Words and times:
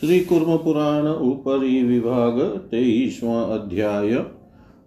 श्री 0.00 0.20
कुर्म 0.20 0.56
पुराण 0.56 1.06
ऊपरी 1.06 1.82
विभाग 1.82 2.40
तेईसवा 2.70 3.42
अध्याय। 3.42 4.12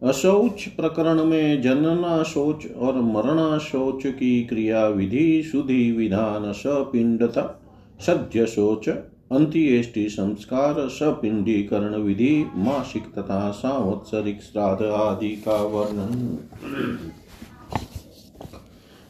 अशौच 0.03 0.67
प्रकरण 0.67 1.23
में 1.23 1.61
जनना 1.61 2.23
शौच 2.23 2.71
और 2.71 3.01
मरणा 3.01 3.57
शौच 3.57 4.01
की 4.05 4.43
क्रिया 4.43 4.87
विधि 4.87 5.43
सुधि 5.43 5.91
विधान 5.91 6.53
सपिंडता। 6.53 7.63
सद्य 7.99 8.45
शौच 8.45 8.89
अंत्येष्टि 9.31 10.09
संस्कार, 10.09 10.89
सपिंडीकरण 10.89 11.95
विधि, 11.95 12.45
मासिक 12.55 13.03
तथा 13.03 13.51
सांवत्सरिक 13.51 14.41
श्राद्ध 14.41 14.85
आदि 14.85 15.29
का 15.29 15.63
वर्णन। 15.63 16.37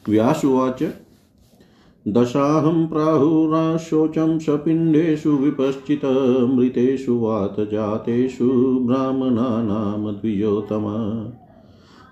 व्यासुवाच 0.10 0.84
दशाहं 2.10 2.88
प्राहुराशोचं 2.88 4.40
सपिण्डेषु 4.40 5.32
विपश्चित, 5.32 6.06
मृतेषु 6.50 7.20
वात 7.20 7.56
जातेषु 7.60 8.80
ब्राह्मणानां 8.82 10.14
द्विजोतम 10.14 10.86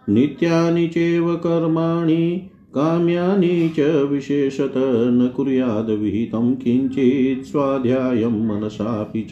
नित्यानि 0.09 0.87
चैव 0.87 1.35
कर्माणि, 1.35 2.49
काम्यानि 2.75 3.73
च 3.79 3.79
विशेषत, 4.11 4.73
न 5.07 5.29
कुर्याद्विहितं 5.35 6.55
किञ्चित् 6.55 7.45
स्वाध्यायं 7.45 8.47
मनसापि 8.47 9.21
च। 9.21 9.31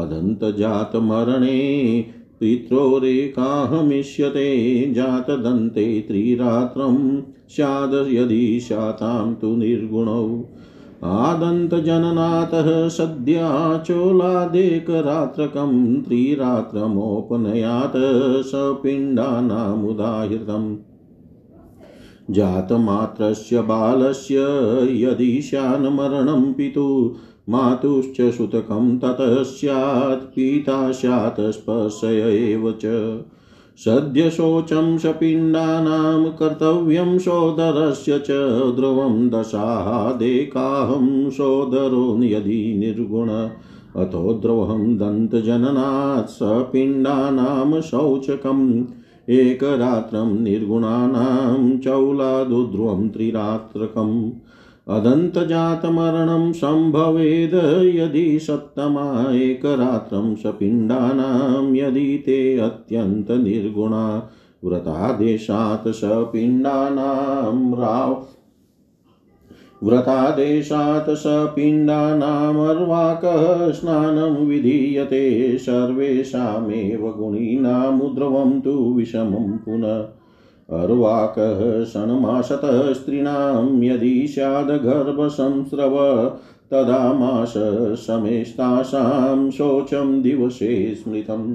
अदन्तजातमरणे 0.00 2.04
पित्रोरेकाहमिष्यते 2.40 4.92
जातदन्ते 4.92 6.00
त्रिरात्रं 6.00 7.22
स्याद् 7.48 7.94
यदि 7.94 8.60
शातां 8.60 9.34
तु 9.34 9.56
निर्गुणौ। 9.56 10.44
आदन्तजननातः 11.04 12.88
सद्या 12.88 13.78
चोलादेकरात्रकं 13.78 16.02
त्रिरात्रमोपनयात् 16.02 18.46
सपिण्डानामुदाहृतम् 18.46 20.76
जातमात्रस्य 22.30 23.60
बालस्य 23.60 24.36
यदि 24.90 25.42
स्यान्मरणं 25.42 26.52
पितु, 26.52 27.16
मातुश्च 27.48 28.34
सुतकं 28.34 28.98
ततः 28.98 29.42
स्यात्, 29.42 30.24
पिता 30.24 30.92
स्यात् 30.92 31.40
स्पर्शय 31.40 32.50
एव 32.50 32.72
च। 32.72 32.86
सद्यशोचं 33.78 34.98
सपिण्डानां 34.98 36.30
कर्तव्यं 36.30 37.18
सोदरस्य 37.18 38.18
च 38.18 38.26
ध्रुवं 38.76 39.30
दशादेकाहं 39.30 41.30
सोदरो 41.30 42.22
यदि 42.22 42.78
निर्गुण। 42.78 43.48
अथो 44.00 44.34
द्रोहं 44.34 44.96
दन्तजननात् 44.96 46.28
सपिण्डानां 46.28 47.80
शौचकम्। 47.80 48.84
एकरात्रं 49.28 50.42
निर्गुणानां 50.42 51.78
चौलादुध्रुवं 51.78 53.08
त्रिरात्रकम्। 53.08 54.30
अदन्तजातमरणं 54.88 56.52
सम्भवेद् 56.52 57.86
यदि 57.86 58.38
सप्तमा 58.38 59.32
एकरात्रं 59.32 60.34
सपिण्डानां 60.34 61.76
यदि 61.76 62.22
ते 62.26 62.56
अत्यन्तनिर्गुणा 62.56 64.22
व्रतादेशात् 64.64 65.88
सपिण्डानां 65.88 67.78
राव 67.78 68.20
व्रतादेशात् 69.82 71.10
सपिण्डानामर्वाकः 71.10 73.72
स्नानं 73.72 74.46
विधीयते, 74.46 75.58
सर्वेषामेव 75.58 77.12
गुणीनामुद्रवं 77.12 78.60
तु 78.60 78.94
विषमं 78.96 79.58
पुनः 79.58 80.25
अर्वाकः 80.70 81.84
षण्मासतः 81.84 82.94
स्त्रीणां 82.94 83.82
यदि 83.82 84.28
स्यादगर्भसंस्रव, 84.28 85.98
तदा 86.70 87.44
समेष्टासां 87.94 89.50
शोचं 89.50 90.22
दिवसे 90.22 90.94
स्मृतम्। 90.94 91.54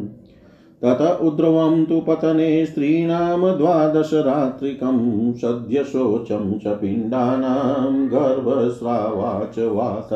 तत 0.84 1.20
उद्रवं 1.24 1.86
तु 1.86 2.02
पतने 2.02 2.66
स्त्रीणां 2.66 3.58
द्वादशरात्रिकं 3.58 5.34
सद्यशोचं 5.34 6.58
च 6.58 6.68
पिण्डानां 6.68 8.08
गर्भस्रावाच 8.08 9.60
वा 9.60 10.08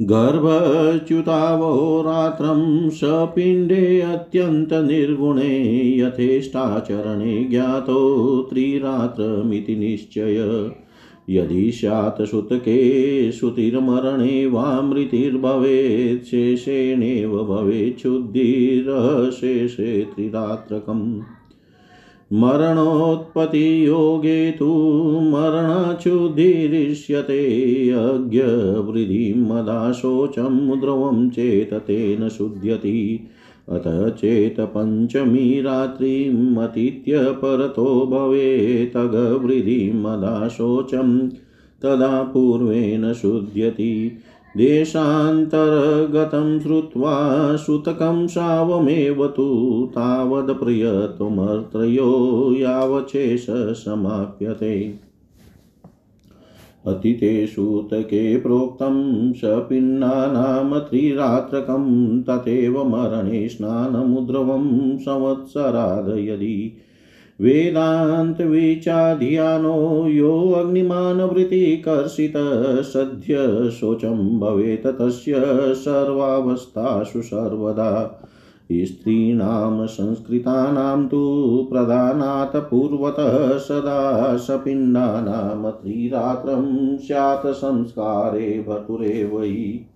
तथ 0.00 0.02
गर्भच्युतावहोरात्रं 0.02 2.90
सपिण्डे 2.90 4.00
अत्यन्तनिर्गुणे 4.00 5.98
यथेष्टाचरणे 5.98 7.44
ज्ञातो 7.44 8.42
त्रिरात्रमिति 8.42 9.76
निश्चय। 9.76 10.70
यदि 11.30 11.72
स्यात् 11.72 12.26
सुतके 12.26 13.32
श्रुतिर्मरणे 13.32 14.46
वा 14.46 14.80
मृतिर्भवेत् 14.80 16.26
शेषेणेव 16.26 17.44
भवेच्छुद्धिरशेषे 17.44 20.00
त्रिरात्रकम्। 20.00 21.20
मरणोत्पत्तियोगे 22.32 24.50
तु 24.50 24.74
मरणच्युद्धिरिष्यते 25.22 27.90
अज्ञवृद्धिं 27.90 29.46
मदाशोचं 29.46 30.80
द्रवं 30.80 31.30
चेत 31.30 31.74
तेन 31.74 32.28
शुध्यति। 32.28 33.20
अथ 33.68 34.08
चेत् 34.08 34.60
पञ्चमी 34.60 35.62
रात्रिमतीत्य 35.62 37.18
परतो 37.18 38.06
भवेतगवृद्धिं 38.06 39.94
मदाशोचं 39.94 41.28
तदा 41.82 42.22
पूर्वेण 42.22 43.12
शुध्यति। 43.12 44.12
देशान्तर्गतं 44.56 46.60
श्रुत्वा 46.60 47.56
सुतकं 47.56 48.26
शावमेव 48.26 49.26
तु 49.26 49.90
तावद्प्रियत्वमर्त्रयो 49.94 52.54
यावच्छेष 52.56 53.46
समाप्यते 53.84 54.98
अतिथेषु 56.86 57.88
तके 57.92 58.36
प्रोक्तं 58.36 59.32
सपिण्डानां 59.32 60.80
त्रिरात्रकं 60.80 62.22
तथैव 62.22 62.84
मरणे 62.84 63.48
स्नानमुद्रवं 63.48 64.98
संवत्सराद 64.98 66.18
यदि 66.18 66.76
वेदान्तविचाध्यानो 67.40 70.08
यो 70.08 70.52
अग्निमानवृत्तिकर्षितः 70.52 72.82
सद्य 72.82 73.70
शोचं 73.70 74.40
भवेत् 74.40 74.86
तस्य 74.86 75.34
सर्वावस्थासु 75.74 77.22
सर्वदा। 77.22 78.20
स्त्रीणां 78.72 79.86
संस्कृतानां 79.86 81.08
तु 81.08 81.68
प्रधानात् 81.72 82.56
पूर्वतः 82.56 83.58
सदा 83.58 84.36
सपिण्डानां 84.36 85.70
त्रिरात्रं 85.70 86.96
स्यात् 86.96 87.46
संस्कारे 87.46 88.64
भर्तुरेव 88.68 89.42
हि 89.42 89.86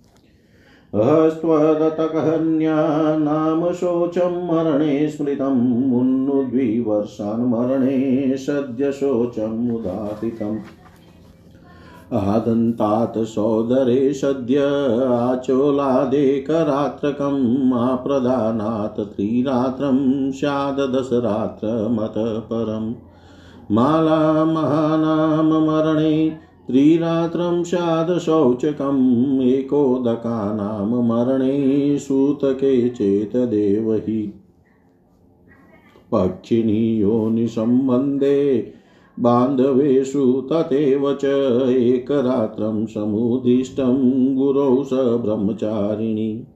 अस्त्वदतकहन्या 0.94 2.76
नाम 3.19 3.60
शोचं 3.81 4.32
मरणे 4.46 5.08
स्मृतं 5.08 5.58
मुन्नुद्विवर्षान् 5.90 7.44
मरणे 7.50 8.37
सद्य 8.37 8.90
शोचम् 8.92 9.70
उदाहृतम् 9.75 10.56
आदन्तात् 12.12 13.19
सोदरे 13.34 14.02
सद्य 14.14 14.64
आचोलादेकरात्रकम् 15.19 16.04
आप्रदानात् 17.78 19.00
त्रिरात्रं 19.14 19.98
स्याददशरात्रमतः 20.40 22.32
परम् 22.50 22.90
माला 23.75 24.19
मरणे 24.50 26.14
त्रिरात्रं 26.70 27.64
स्यादशौचकम् 27.64 29.43
एकोदकानां 29.43 31.02
मरणे 31.05 31.99
सूतके 31.99 32.88
चेतदेव 32.88 33.94
हि 33.94 34.32
पक्षिणी 36.12 37.00
योनिसम्बन्धे 37.00 38.72
बान्धवेषु 39.20 40.49
तथैव 40.52 41.12
च 41.14 41.25
एकरात्रं 41.69 42.87
समुदिष्टं 42.87 43.96
गुरौ 44.37 44.84
स 44.84 44.93
ब्रह्मचारिणी। 44.93 46.46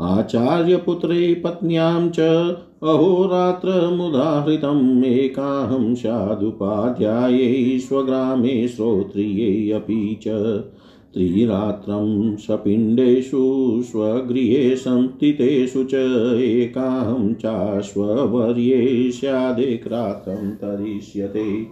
आचार्यपुत्रे, 0.00 1.34
पत्न्यां 1.34 2.10
च 2.10 2.56
अहोरात्रमुदाहृतम् 2.82 5.04
एकाहं 5.04 5.94
स्यादुपाध्यायै, 5.94 7.78
स्वग्रामे, 7.78 8.68
श्रोत्रिये 8.68 9.72
अपि 9.72 10.20
च। 10.26 10.60
त्रिरात्रं 11.14 12.36
सपिण्डेषु 12.36 13.80
स्वगृहे 13.84 14.76
संस्थितेषु 14.76 15.84
च 15.84 15.94
एकाहं 16.40 17.34
चाश्ववर्ये 17.34 19.10
स्यादेकरात्रं 19.12 20.50
तरिष्यते। 20.50 21.64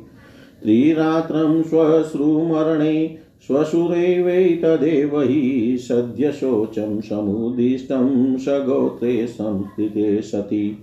त्रिरात्रं 0.62 1.62
श्वश्रुमरणे 1.62 3.18
श्वशुरेवैतदेव 3.46 5.20
हि 5.20 5.76
सद्यशोचं 5.78 7.00
समुदिष्टं 7.00 8.36
सगोत्रे 8.38 9.26
संस्थिते 9.26 10.22
सति। 10.22 10.78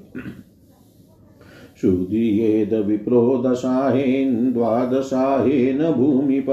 शुदीयेद 1.81 2.73
विप्रो 2.73 3.41
दशाहेन 3.45 4.53
द्वादशाहेन 4.53 5.91
भूमिप 5.91 6.45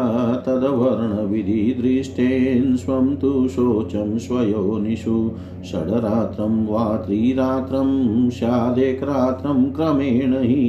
तद्वर्णविधिदृष्टेन 0.46 2.70
स्वं 2.82 3.08
तु 3.22 3.32
शोचं 3.56 4.12
स्वयोनिषु 4.26 5.16
षड्रात्रं 5.72 6.54
वा 6.68 6.84
त्रिरात्रं 7.06 7.90
स्यादेकरात्रं 8.38 9.60
क्रमेण 9.76 10.36
हि 10.44 10.62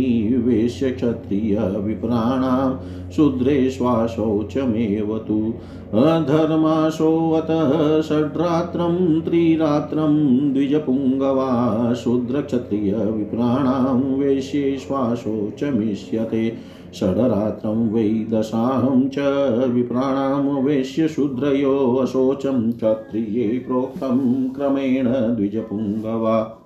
वेश्यक्षत्रियविप्राणां 0.46 2.64
शूद्रेष्वाशौचमेव 3.16 5.12
तु 5.28 5.38
अधर्माशोऽतः 5.94 8.02
षड्रात्रं, 8.02 9.20
त्रिरात्रं 9.20 10.52
द्विजपुङ्गवा 10.52 11.94
शूद्रक्षत्रियविप्राणां 11.94 14.18
वेश्येष्वाशोचमिष्यते 14.18 16.58
षड्रात्रं 16.94 17.92
वै 17.92 18.08
दशाहं 18.08 19.08
च 19.08 19.18
विप्राणां 19.70 20.62
वेश्यशूद्रयो, 20.62 21.96
अशोचं 21.96 22.72
क्षत्रिये 22.72 23.58
प्रोक्तं 23.58 24.48
क्रमेण 24.48 25.34
द्विजपुङ्गवा। 25.34 26.60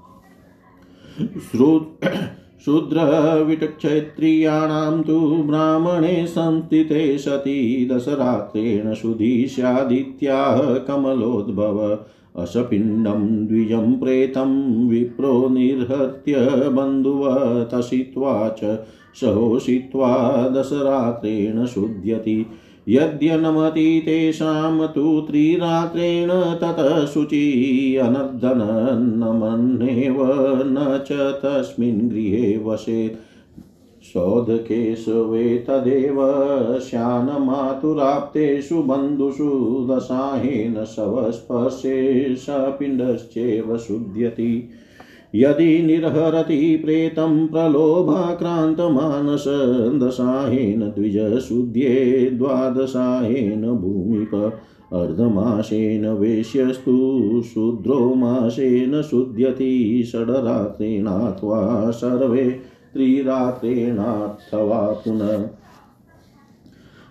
शूद्रविटक्षत्रियाणां 2.64 5.02
तु 5.02 5.20
ब्राह्मणे 5.20 6.26
संस्थिते 6.26 7.18
सति 7.18 7.88
दशरात्रेण 7.92 8.94
सुधीशादित्याः 8.94 10.74
कमलोद्भव। 10.74 11.98
अशपिण्डं 12.36 13.46
द्विजं 13.46 13.98
प्रेतं 13.98 14.88
विप्रो 14.88 15.48
निर्हत्य 15.48 16.68
बन्धुवतसित्वा 16.68 18.48
च 18.48 18.78
सहोषित्वा 19.20 20.48
दशरात्रेण 20.48 21.66
शुध्यति। 21.66 22.46
यद्यनमति 22.88 24.02
तेषां 24.06 24.86
तु 24.94 25.20
त्रिरात्रेण 25.28 26.30
ततः 26.62 27.04
शुचि 27.06 27.96
अनर्दनन्नमन्नेव 28.02 30.18
न 30.66 31.02
च 31.06 31.12
तस्मिन् 31.44 32.10
गृहे 32.10 32.56
वसेत् 32.64 33.16
शोधकेशवे 34.04 35.46
तदेव 35.68 36.18
श्यानमातुराप्तेषु 36.88 38.82
बन्धुषु 38.82 39.86
दशाहेन 39.90 40.84
शवस्पर्शे 40.84 41.96
सपिण्डश्चैव 42.36 43.76
शुध्यति 43.76 44.68
यदि 45.34 45.82
निर्हरति 45.82 46.76
प्रेतं 46.84 47.46
प्रलोभाक्रान्तमानस 47.46 49.44
दशाहेन 50.02 50.80
द्विजशुध्ये 50.80 52.30
द्वादशाहेन 52.30 53.66
भूमिप 53.72 54.34
अर्धमासेन 54.92 56.06
वेश्यस्तु 56.06 56.92
शूद्रो 57.44 58.14
मासेन 58.14 59.02
शुध्यति 59.02 60.04
षड्रात्रेणाथवा 60.12 61.90
सर्वे 61.90 62.44
त्रिरात्रेणाथवा 62.94 64.80
पुनः 65.04 65.46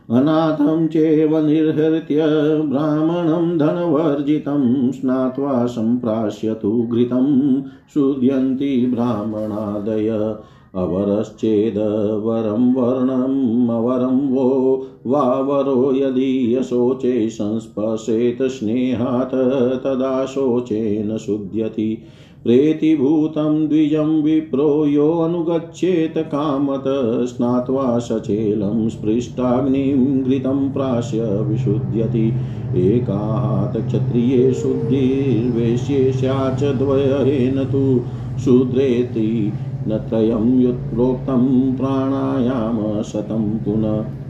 अनाथं 0.09 0.87
चेव 0.87 1.45
निर्हृत्य 1.45 2.21
ब्राह्मणं 2.65 3.57
धनवर्जितं 3.57 4.91
स्नात्वा 4.91 5.65
सम्प्राश्यतु 5.65 6.87
घृतं। 6.91 7.61
शुध्यन्ति 7.63 8.91
ब्राह्मणादय। 8.93 10.35
अवरश्चेदवरं 10.75 12.73
वर्णम्, 12.73 13.69
अवरं 13.69 14.29
वो 14.29 14.87
वा 15.07 15.21
वरो 15.21 15.93
यदि 15.95 16.55
यशोचे 16.55 17.29
संस्पशेत 17.29 18.37
स्नेहात्, 18.41 19.35
तदा 19.83 20.25
शोचेन 20.25 21.17
शुध्यति। 21.17 22.03
प्रेतिभूतं 22.43 23.67
द्विजं 23.67 24.21
विप्रो 24.21 24.85
योऽनुगच्छेत् 24.85 26.17
कामत, 26.17 26.83
स्नात्वा 27.27 27.99
सचेलं 27.99 28.89
स्पृष्टाग्निं 28.89 30.23
घृतं 30.23 30.69
प्राश्य 30.69 31.21
विशुध्यति। 31.21 32.33
एकाहात् 32.75 33.87
क्षत्रिये 33.87 34.53
शुद्धिर्वेश्येष्या 34.53 36.55
च 36.55 36.63
द्वयेन 36.63 37.63
तु 37.63 38.01
शूद्रेति। 38.45 39.53
न 39.87 39.97
त्रयं 39.97 40.61
युत्प्रोक्तं 40.61 41.75
प्राणायामशतं 41.75 43.59
पुनः। 43.59 44.22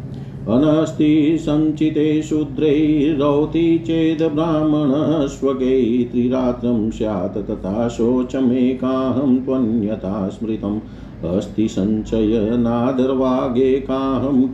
अनस्ति 0.48 1.38
सञ्चिते 1.40 2.22
शूद्रैरौति 2.22 3.84
चेद् 3.88 4.34
ब्राह्मणस्वगै 4.34 6.10
त्रिरात्रं 6.12 6.92
स्यात् 6.92 7.38
तथा 7.38 7.88
शोचमेकाहं 7.88 9.46
त्वन्यथा 9.46 10.30
स्मृतम्। 10.30 10.80
अस्ति 11.36 11.68
सञ्चयनादर्वागेकाहं 11.68 14.48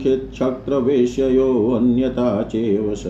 अन्यथा 1.76 2.42
चेव 2.42 2.94
स 2.94 3.06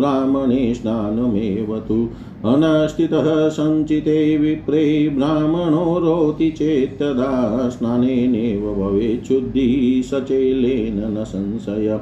ज्योतिर्ब्राह्मणे 0.00 0.74
स्नानमेव 0.74 1.78
तु। 1.78 2.10
अनस्थितः 2.44 3.48
सञ्चिते 3.48 4.36
विप्रे 4.36 5.08
ब्राह्मणो 5.08 5.98
रोति 5.98 6.50
चेत्तदा 6.50 7.68
स्नानेनेव 7.68 8.74
भवेच्छुद्धिः 8.74 10.02
सचेलेन 10.02 11.18
न 11.18 11.24
संशय। 11.24 12.00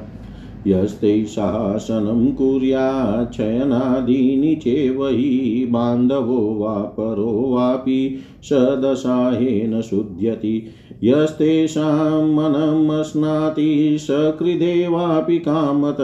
यस्ते 0.67 1.25
शासनं 1.25 2.33
कुर्याच्छयनादीनि 2.33 4.55
चेव 4.55 5.09
हि 5.09 5.67
बान्धवो 5.71 6.55
वा 6.55 6.75
परो 6.75 7.55
वापि 7.55 8.19
सदशाहेन 8.43 9.81
शुध्यति। 9.81 10.67
यस्तेषां 11.03 12.23
मनमश्नाति 12.23 13.97
सकृदेवापि 14.01 15.39
कामत 15.39 15.97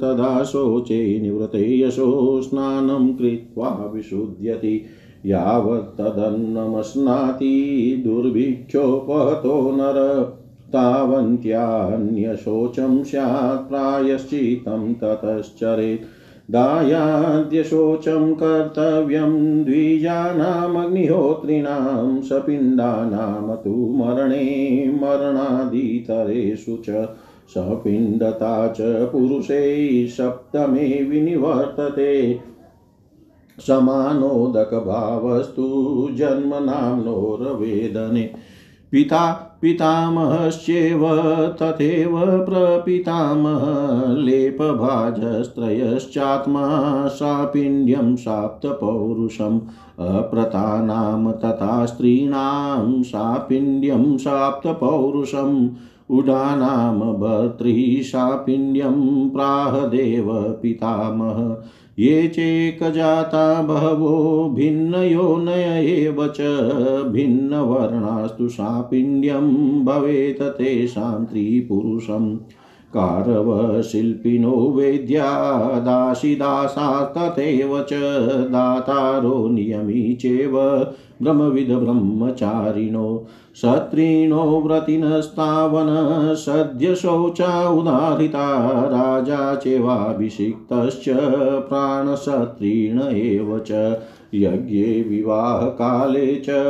तदा 0.00 0.44
शोचे 0.44 1.20
निवृते 1.20 1.80
यशो 1.80 2.42
स्नानं 2.42 3.14
कृत्वा 3.14 3.90
विशुध्यति। 3.94 4.84
यावत्तदन्नमश्नाति 5.26 8.02
दुर्भिक्षोपहतो 8.06 9.72
नर। 9.72 10.24
तावन्त्यान्यशोचं 10.68 13.04
स्यात् 13.04 13.68
प्रायश्चितं 13.68 14.94
ततश्चरेत्। 14.94 16.19
दायाद्यशोचं 16.50 18.34
कर्तव्यं 18.34 19.64
द्विजानामग्निहोत्रिणां 19.64 22.22
सपिण्डानां 22.22 23.56
तु 23.56 23.70
मरणे 23.70 24.92
मरणादितरेषु 24.94 26.76
च 26.76 27.08
सपिण्डता 27.54 28.68
च 28.68 28.76
पुरुषै 28.80 30.06
सप्तमे 30.10 31.02
विनिवर्तते। 31.02 32.40
समानोदकभावस्तु 33.66 36.08
जन्मनाम्नोरवेदने 36.12 38.34
पिता 38.90 39.46
पितामहश्चेव 39.62 41.02
तथैव 41.62 42.44
प्रपितामह 42.44 43.64
लेपभाजस्त्रयश्चात्मा 44.16 46.62
सापिण्ड्यं 47.08 48.16
साप्तपौरुषम् 48.16 49.60
अप्रतानां 50.06 51.32
तथा 51.32 51.86
स्त्रीणां 51.86 53.02
सापिण्ड्यं 53.02 54.18
साप्तपौरुषम् 54.18 55.68
उडानां 56.10 57.20
भर्तृः 57.20 58.02
सापिण्ड्यं 58.02 59.30
प्राहदेव 59.30 60.32
पितामह 60.62 61.56
ये 62.00 62.28
चेकजाता 62.28 63.62
बहवो 63.62 64.48
भिन्नयोनय 64.54 65.64
एव 65.90 66.26
च 66.26 66.40
भिन्नवर्णास्तु 67.12 68.48
सापिण्ड्यं 68.48 69.50
भवेत् 69.84 70.42
तेषां 70.42 71.24
त्रिपुरुषम्। 71.26 72.38
कारवशिल्पिनो 72.94 74.52
वेद्या 74.76 75.30
दासिदासा 75.80 76.88
तथैव 77.16 77.78
च 77.90 78.00
दातारो 78.52 79.36
नियमी 79.48 80.14
चेव 80.14 80.56
ब्रह्मविदब्रह्मचारिणो 81.22 83.06
क्षत्रिणो 83.54 84.60
व्रतिनस्तावन 84.60 85.88
सद्य 86.34 86.94
शौचा 86.94 87.68
उदाहृता 87.68 88.46
राजा 88.88 89.54
चेवाभिषिक्तश्च 89.54 91.08
प्राणक्षत्रिण 91.68 93.00
एव 93.02 93.58
च 93.66 93.96
यज्ञे 94.34 95.02
विवाहकाले 95.08 96.34
च 96.46 96.62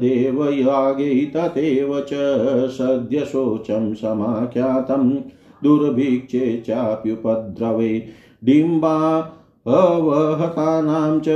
देवयागे 0.00 1.14
तथैव 1.36 2.00
च 2.10 2.14
सद्यशोचं 2.78 3.92
समाख्यातं 3.94 5.08
दुर्भिक्षे 5.62 6.62
चाप्युपद्रवे। 6.66 8.08
डिम्बा 8.44 9.18
अवहतानां 9.66 11.20
च 11.20 11.28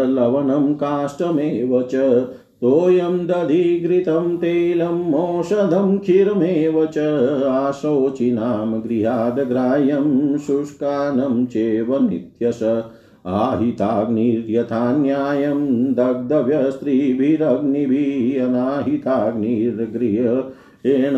लवणं, 0.10 0.74
काष्ठमेव 0.74 1.82
च, 1.82 2.28
तोयं 2.62 3.28
दधिघृतं 3.28 4.38
तैलम् 4.38 5.14
औषधं 5.14 5.98
क्षीरमेव 5.98 6.86
च, 6.86 6.98
आशोचिनां, 7.44 8.82
गृहाद्ग्राह्यं, 8.82 10.38
शुष्कानं, 10.38 11.46
चेव 11.46 12.10
नित्यश। 12.10 12.84
आहिताग्निर्यथा 13.29 14.98
न्यायं 14.98 15.93
दग्धव्यस्त्रीभिरग्निभिः 15.93 18.45
अनाहिताग्निर्गृहेण 18.45 21.17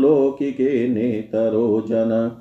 लौकिके 0.00 0.88
नेतरो 0.88 1.84
जन 1.88 2.32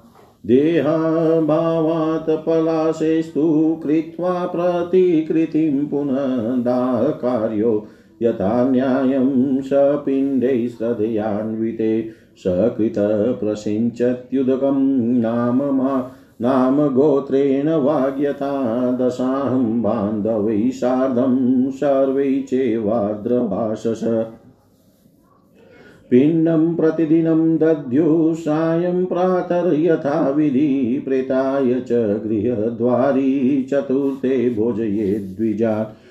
देहाभावात् 0.46 2.30
पलाशेस्तु 2.30 3.80
कृत्वा 3.84 4.46
प्रतिकृतिं 4.46 5.88
पुनः 5.88 6.64
दाहकार्यो 6.64 7.88
यथा 8.22 8.72
न्यायं 8.72 9.62
सपिण्डै 9.62 10.68
श्रद्धयान्विते। 10.68 12.10
सकृतप्रसिञ्चत्युदकं 12.38 15.20
नाम 15.20 15.78
मा 15.78 16.12
नाम 16.42 16.82
गोत्रेण 16.88 17.70
वाग्यता 17.70 18.52
दशाहं 18.92 19.82
बान्धवै 19.82 20.72
सार्धं 20.72 21.38
सर्वै 21.70 22.44
चेवार्द्रभाषस 22.48 24.04
पिण्डं 26.12 26.76
प्रतिदिनं 26.76 27.58
दद्युः 27.58 28.34
प्रातर्यथाविधि 29.06 30.68
प्रेताय 31.06 31.80
च 31.80 31.92
गृहद्वारी 32.26 33.64
चतुर्थे 33.64 34.50
भोजयेद्विजा 34.50 35.74
द्वितीयहनि 35.84 36.07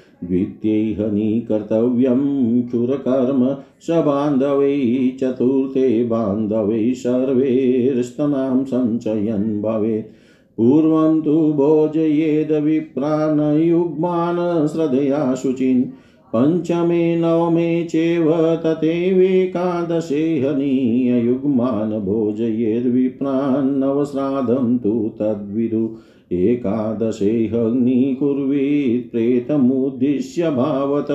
कर्तव्यं 1.40 2.62
क्षुरकर्म 2.62 3.56
स 3.80 3.90
बान्धवै, 3.90 5.16
चतुर्थे 5.20 6.04
बान्धवै 6.04 6.94
सर्वैस्तनां 6.94 8.64
सञ्चयन् 8.64 9.62
भवेत्। 9.62 10.12
पूर्वं 10.56 11.20
तु 11.20 11.52
भोजयेद 11.52 12.52
विप्राणयुग्मान् 12.52 14.68
श्रद्धया 14.68 15.35
शुचिन्। 15.35 15.85
पञ्चमे, 16.37 17.16
नवमे 17.16 17.85
चैव 17.85 18.61
तथैवेकादशे 18.66 20.40
हनीययुग्मान् 20.40 21.92
भोजयेद्विप्रान् 21.92 23.80
नवश्राद्धं 23.80 24.78
तु 24.78 25.12
तद्विदु। 25.18 25.96
एकादशे 26.33 27.50
हग्निकुर्वीत् 27.54 29.12
प्रेतमुद्दिश्य 29.12 30.50
भावत 30.50 31.06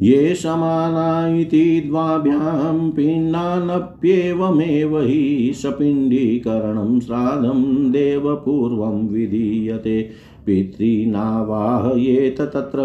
ये 0.03 0.35
समाना 0.35 1.37
इति 1.37 1.83
द्वाभ्यां 1.87 2.91
पिण्डानप्येवमेव 2.91 4.99
हि 4.99 5.51
सपिण्डीकरणं 5.55 6.99
श्राद्धं 6.99 7.91
देवपूर्वं 7.91 9.07
विधीयते। 9.07 10.09
पितॄनावाहयेत 10.45 12.41
तत्र 12.41 12.79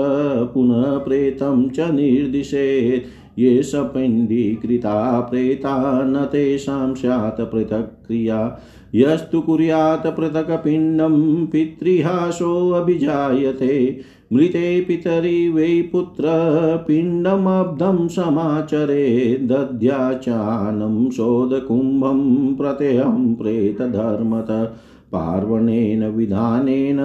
पुनः 0.55 0.99
प्रेतं 0.99 1.69
च 1.69 1.81
निर्दिशेत्। 1.81 3.26
ये 3.39 3.63
सपिण्डीकृता 3.63 5.21
प्रेता, 5.21 6.03
न 6.03 6.17
तेषां 6.17 6.95
स्यात् 6.95 7.41
पृथक् 7.41 8.07
क्रिया। 8.07 8.59
यस्तु 8.95 9.41
कुर्यात् 9.41 10.17
पृथक् 10.17 10.51
पिण्डं 10.51 11.47
पितृहासोऽभिजायते 11.47 14.01
मृते 14.33 14.81
पितरि 14.81 15.49
वै 15.49 15.89
पुत्रपिण्डमब्धं 15.93 18.09
समाचरे। 18.09 19.39
दद्याचानं 19.43 21.11
शोधकुम्भं 21.11 22.55
प्रत्यहं 22.55 23.35
प्रेतधर्मत। 23.35 24.77
पार्वणेन 25.13 26.05
विधानेन 26.05 26.99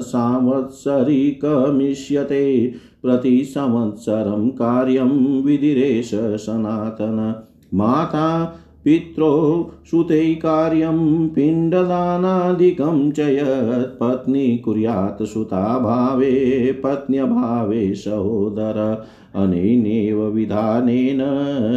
सांवत्सरिकमिष्यते 0.00 2.74
प्रतिसंवत्सरं 3.02 4.48
कार्यं 4.48 5.42
विधिरेश 5.42 6.10
सनातन। 6.14 7.44
माता 7.74 8.56
पित्रो 8.84 9.70
सुते 9.90 10.34
कार्यं 10.34 11.28
पिण्डदानादिकं 11.28 13.10
च 13.10 13.18
यत् 13.18 14.00
पत्नी 14.00 14.58
कुर्यात् 14.58 15.22
सुताभावे 15.22 16.80
पत्न्यभावे 16.84 17.94
सहोदर। 17.94 19.06
अनेनैव 19.34 20.22
विधानेन 20.22 21.18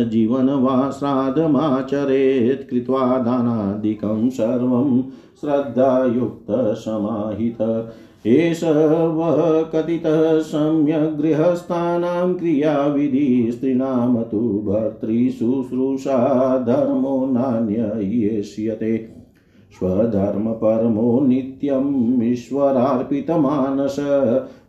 जीवनवा 0.09 0.91
श्राद्धमाचरेत् 0.91 2.69
कृत्वा 2.69 2.99
दानादिकं 2.99 4.29
सर्वं 4.29 5.03
श्रद्धायुक्तसमाहित। 5.41 7.57
एष 8.27 8.63
वः 8.63 9.61
कथितः 9.61 10.39
सम्यग् 10.39 11.21
गृहस्थानां 11.21 12.33
क्रियाविधि 12.33 13.51
स्त्रीणां 13.51 14.23
तु 14.23 14.39
भर्तृशुश्रूषा 14.39 16.57
धर्मो 16.57 17.25
नान्ययेष्यते। 17.25 19.09
स्वधर्मपरमो 19.71 21.21
नित्यम् 21.21 22.23
ईश्वरार्पितमानस 22.23 23.95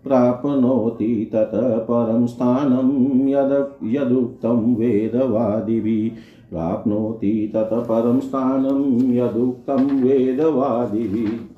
प्राप्नोति 0.04 1.30
ततः 1.32 1.78
परं 1.78 2.26
स्थानं 2.26 3.28
यद् 3.28 3.94
यदुक्तं 3.94 4.74
वेदवादिभिः। 4.74 6.10
प्राप्नोति 6.50 7.50
ततः 7.54 7.80
परं 7.80 8.20
स्थानं 8.20 9.14
यदुक्तं 9.14 10.02
वेदवादिभिः। 10.02 11.53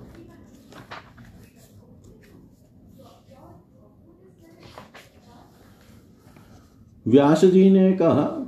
व्यास 7.08 7.44
जी 7.44 7.70
ने 7.70 7.92
कहा, 7.92 8.42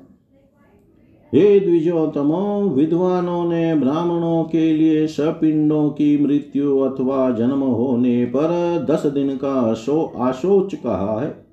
हे 1.34 1.60
द्विजोतमो 1.60 2.68
विद्वानों 2.68 3.48
ने 3.48 3.74
ब्राह्मणों 3.74 4.44
के 4.44 4.72
लिए 4.72 5.06
सपिंडों 5.06 5.90
की 5.90 6.24
मृत्यु 6.24 6.78
अथवा 6.78 7.30
जन्म 7.30 7.60
होने 7.60 8.24
पर 8.24 8.86
दस 8.90 9.06
दिन 9.06 9.36
का 9.36 9.74
शो, 9.74 10.12
आशोच 10.16 10.74
कहा 10.74 11.20
है। 11.20 11.44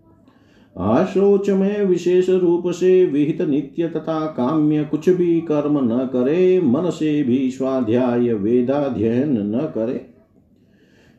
आशोच 0.78 1.50
में 1.50 1.86
विशेष 1.86 2.30
रूप 2.30 2.64
से 2.68 3.06
विहित 3.06 3.42
नित्य 3.42 3.88
तथा 3.88 4.26
काम्य 4.26 4.84
कुछ 4.84 5.10
भी 5.10 5.42
कर्म 5.42 5.94
न 5.94 6.10
करे, 6.14 6.62
मन 6.62 6.90
से 6.90 7.24
भी 7.24 7.52
स्वाध्याय 7.52 8.34
वेदाध्ययन 8.34 9.56
न 9.56 9.60
करे। 9.60 10.15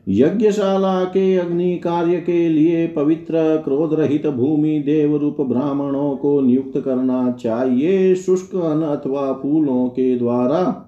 यज्ञशाला 0.09 1.03
के 1.03 1.37
अग्नि 1.37 1.77
कार्य 1.77 2.17
के 2.17 2.49
लिए 2.49 2.87
पवित्र 2.87 3.61
क्रोध 3.65 3.93
रहित 3.93 4.27
भूमि 4.27 4.79
देव 4.79 5.15
रूप 5.15 5.41
ब्राह्मणों 5.41 6.15
को 6.15 6.41
नियुक्त 6.41 6.77
करना 6.77 7.31
चाहिए, 7.31 8.15
शुष्क 8.15 8.55
अन्न 8.55 8.83
अथवा 8.83 9.33
फूलों 9.33 9.87
के 9.87 10.17
द्वारा। 10.17 10.83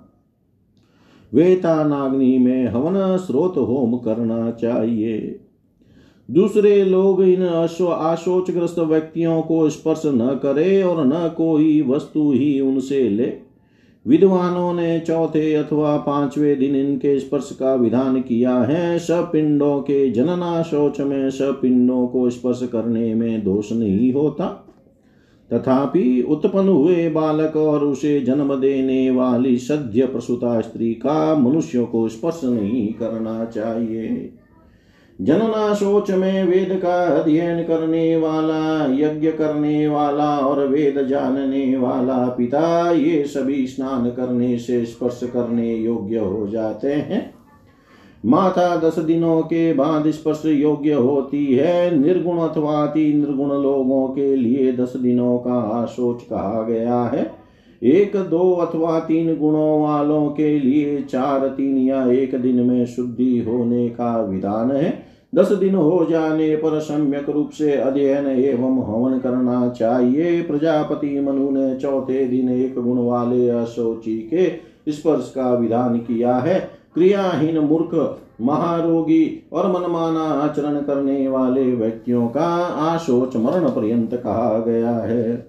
वेतानाग्नि 1.34 2.38
में 2.38 2.68
हवन 2.68 3.18
स्रोत 3.18 3.58
होम 3.58 3.98
करना 3.98 4.52
चाहिए। 4.52 5.40
दूसरे 6.32 6.86
लोग 6.86 7.24
इन 7.24 7.44
आशोचग्रस्त 7.88 8.80
व्यक्तियों 8.80 9.42
को 9.42 9.70
स्पर्श 9.70 10.02
न 10.06 10.40
करे 10.44 10.84
और 10.84 11.06
न 11.06 11.34
कोई 11.38 11.82
वस्तु 11.82 12.32
ही 12.32 12.60
उनसे 12.60 13.10
ले। 13.10 13.49
विद्वानों 14.10 14.74
ने 14.74 15.00
चौथे 15.00 15.54
अथवा 15.54 15.98
पाँचवें 15.98 16.60
दिन 16.60 16.76
इनके 16.76 17.20
स्पर्श 17.20 17.50
का 17.60 17.76
विधान 17.76 18.22
किया 18.22 18.58
है। 18.58 19.00
सपिंडों 19.00 19.82
के 19.82 20.12
जनना 20.12 20.62
शौच 20.62 21.00
में 21.00 21.30
सपिंडों 21.30 22.08
को 22.08 22.30
स्पर्श 22.30 22.70
करने 22.72 23.16
में 23.16 23.44
दोष 23.44 23.72
नहीं 23.72 24.14
होता। 24.14 24.66
तथापि 25.54 26.22
उत्पन्न 26.22 26.70
हुए 26.70 27.10
बालक 27.10 27.56
और 27.58 27.84
उसे 27.84 28.20
जन्म 28.20 28.56
देने 28.56 29.12
वाली 29.12 29.58
सद्य 29.58 30.06
प्रसूता 30.06 30.62
स्त्री 30.62 30.94
का 30.94 31.36
मनुष्यों 31.36 31.86
को 31.86 32.10
स्पर्श 32.10 32.42
नहीं 32.44 32.94
करना 32.94 33.46
चाहिए। 33.46 34.34
जनना 35.22 35.74
सोच 35.74 36.12
में 36.12 36.44
वेद 36.44 36.80
का 36.82 37.22
अध्ययन 37.22 37.64
करने 37.64 38.18
वाला, 38.18 38.86
यज्ञ 38.94 39.32
करने 39.32 39.88
वाला 39.88 40.38
और 40.38 40.68
वेद 40.68 41.08
जानने 41.08 41.78
वाला 41.78 42.30
पिता, 42.30 42.92
ये 42.92 43.24
सभी 43.24 43.68
स्नान 43.68 44.10
करने 44.10 44.58
से 44.58 44.86
स्पर्श 44.86 45.20
करने 45.24 45.76
योग्य 45.76 46.18
हो 46.18 46.48
जाते 46.48 46.94
हैं। 46.94 47.34
माता 48.26 48.76
दस 48.78 49.00
दिनों 49.00 49.42
के 49.42 49.74
बाद 49.74 50.10
स्पर्श 50.10 50.42
योग्य 50.46 50.94
होती 50.94 51.46
है। 51.46 52.00
निर्गुण 52.00 52.38
अथवा 52.38 52.94
निर्गुण 52.98 53.50
लोगों 53.50 54.08
के 54.08 54.36
लिए 54.36 54.72
दस 54.72 54.98
दिनों 54.98 55.38
का 55.38 55.54
आशोच 55.54 56.22
कहा 56.22 56.64
गया 56.64 57.04
है। 57.04 57.32
एक, 57.84 58.16
दो 58.16 58.54
अथवा 58.54 59.00
तीन 59.00 59.38
गुणों 59.38 59.84
वालों 59.84 60.30
के 60.30 60.60
लिए 60.60 61.02
चार, 61.02 61.48
तीन 61.48 61.78
या 61.78 62.12
एक 62.12 62.36
दिन 62.36 62.56
में 62.56 62.86
शुद्धि 62.86 63.40
होने 63.40 63.90
का 63.90 64.24
विधान 64.24 64.72
है। 64.72 65.09
दस 65.36 65.52
दिन 65.52 65.76
हो 65.76 66.08
जाने 66.10 66.56
पर 66.56 66.80
सम्यक 66.80 67.30
रूप 67.30 67.50
से 67.50 67.72
अध्ययन 67.72 68.28
एवं 68.28 68.78
हवन 68.84 69.20
करना 69.20 69.70
चाहिए। 69.70 70.42
प्रजापति 70.42 71.20
मनु 71.20 71.50
ने 71.52 71.76
चौथे 71.76 72.26
दिन 72.26 72.50
एक 72.50 72.76
गुण 72.76 72.98
वाले 72.98 73.50
अशोची 73.50 74.18
के 74.18 74.70
स्पर्श 74.92 75.32
का 75.36 75.54
विधान 75.54 75.98
किया 75.98 76.36
है। 76.36 76.70
क्रियाहीन 76.94 77.60
मूर्ख, 77.60 78.20
महारोगी 78.42 79.50
और 79.54 79.72
मनमाना 79.72 80.22
आचरण 80.22 80.82
करने 80.82 81.28
वाले 81.28 81.76
व्यक्तियों 81.76 82.28
का 82.28 82.48
आशोच 82.66 83.36
मरण 83.36 83.70
पर्यंत 83.70 84.16
कहा 84.16 84.64
गया 84.68 84.92
है। 84.92 85.49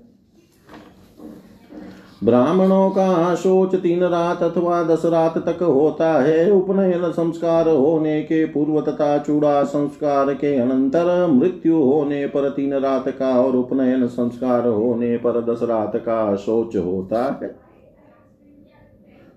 ब्राह्मणों 2.24 2.90
का 2.90 3.34
शोच 3.34 3.74
तीन 3.74 4.02
रात 4.02 4.42
अथवा 4.42 4.82
दस 4.82 5.04
रात 5.04 5.38
तक 5.38 5.62
होता 5.62 6.12
है। 6.22 6.50
उपनयन 6.50 7.10
संस्कार 7.10 7.68
होने 7.68 8.22
के 8.22 8.44
पूर्व 8.44 8.80
तथा 8.80 9.18
चूड़ा 9.18 9.62
संस्कार 9.64 10.34
के 10.34 10.56
अनंतर 10.56 11.26
मृत्यु 11.26 11.76
होने 11.76 12.26
पर 12.26 12.48
तीन 12.50 12.74
रात 12.74 13.08
का 13.08 13.30
और 13.40 13.56
उपनयन 13.56 14.06
संस्कार 14.06 14.68
होने 14.68 15.16
पर 15.16 15.40
दस 15.44 15.62
रात 15.62 15.96
का 15.96 16.36
शोच 16.36 16.76
होता 16.76 17.24
है। 17.42 17.54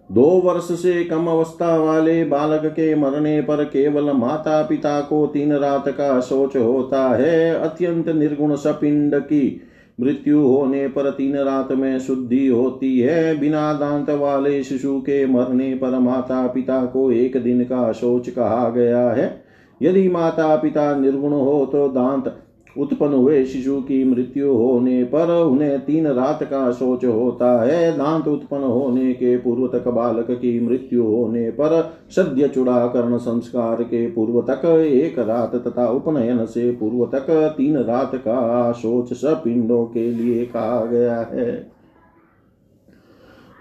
दो 0.10 0.30
वर्ष 0.46 0.64
से 0.64 1.04
कम 1.04 1.28
अवस्था 1.28 1.76
वाले 1.78 2.24
बालक 2.26 2.66
के 2.66 2.96
मरने 2.96 3.42
पर 3.42 3.64
केवल 3.64 4.12
माता 4.12 4.62
पिता 4.64 5.02
को 5.02 5.26
तीन 5.28 5.54
रात 5.54 5.90
का 5.90 6.20
शोच 6.20 6.56
होता 6.58 7.08
है। 7.10 7.56
अत्यंत 7.56 8.10
निर्गुण 8.10 8.56
सपिंड 8.56 9.16
की 9.16 9.62
मृत्यु 10.04 10.40
होने 10.40 10.88
पर 10.88 11.10
तीन 11.10 11.36
रात 11.36 11.72
में 11.72 12.00
शुद्धि 12.00 12.48
होती 12.48 13.00
है। 13.00 13.40
बिना 13.40 13.74
दांत 13.74 14.10
वाले 14.10 14.64
शिशु 14.64 15.00
के 15.00 15.26
मरने 15.26 15.74
पर 15.76 16.00
माता 16.00 16.48
पिता 16.48 16.86
को 16.86 17.12
एक 17.12 17.38
दिन 17.44 17.64
का 17.64 17.92
शोच 17.92 18.30
कहा 18.30 18.70
गया 18.70 19.10
है। 19.12 19.44
यदि 19.82 20.08
माता 20.10 20.56
पिता 20.56 20.96
निर्गुण 20.96 21.32
हो 21.32 21.70
तो 21.72 21.88
दांत 21.88 22.36
उत्पन्न 22.78 23.14
हुए 23.14 23.44
शिशु 23.46 23.80
की 23.82 24.04
मृत्यु 24.04 24.54
होने 24.54 25.04
पर 25.04 25.32
उन्हें 25.44 25.80
तीन 25.80 26.08
रात 26.08 26.44
का 26.44 26.72
शोच 26.72 27.06
होता 27.06 27.52
है। 27.64 27.92
दांत 27.98 28.28
उत्पन्न 28.28 28.64
होने 28.64 29.14
के 29.14 29.38
पूर्व 29.38 29.68
तक 29.68 29.88
बालक 29.88 30.32
की 30.32 30.60
मृत्यु 30.60 31.04
होने 31.04 31.50
पर 31.50 31.94
सद्य 32.10 32.48
चुड़ाकरण 32.48 33.18
संस्कार 33.18 33.84
के 33.84 34.08
पूर्व 34.08 34.42
तक, 34.42 34.66
एक 34.66 35.20
रात 35.20 35.56
तथा 35.56 35.88
उपनयन 35.88 36.46
से 36.46 36.72
पूर्व 36.72 37.06
तक 37.06 37.54
तीन 37.58 37.78
रात 37.78 38.16
का 38.16 38.72
शोच 38.72 39.14
सपिंडों 39.14 39.86
के 39.86 40.12
लिए 40.12 40.46
कहा 40.46 40.86
गया 40.86 41.20
है। 41.20 41.74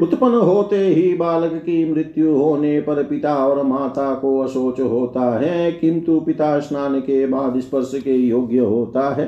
उत्पन्न 0.00 0.34
होते 0.34 0.76
ही 0.86 1.12
बालक 1.14 1.52
की 1.54 1.92
मृत्यु 1.92 2.32
होने 2.32 2.80
पर 2.80 3.02
पिता 3.02 3.34
और 3.46 3.62
माता 3.62 4.14
को 4.14 4.38
अशोच 4.38 4.80
होता 4.80 5.38
है, 5.38 5.72
किंतु 5.72 6.20
पिता 6.20 6.58
स्नान 6.60 7.00
के 7.00 7.26
बाद 7.26 7.60
स्पर्श 7.60 7.90
के 7.94 8.16
योग्य 8.16 8.58
होता 8.58 9.08
है। 9.14 9.26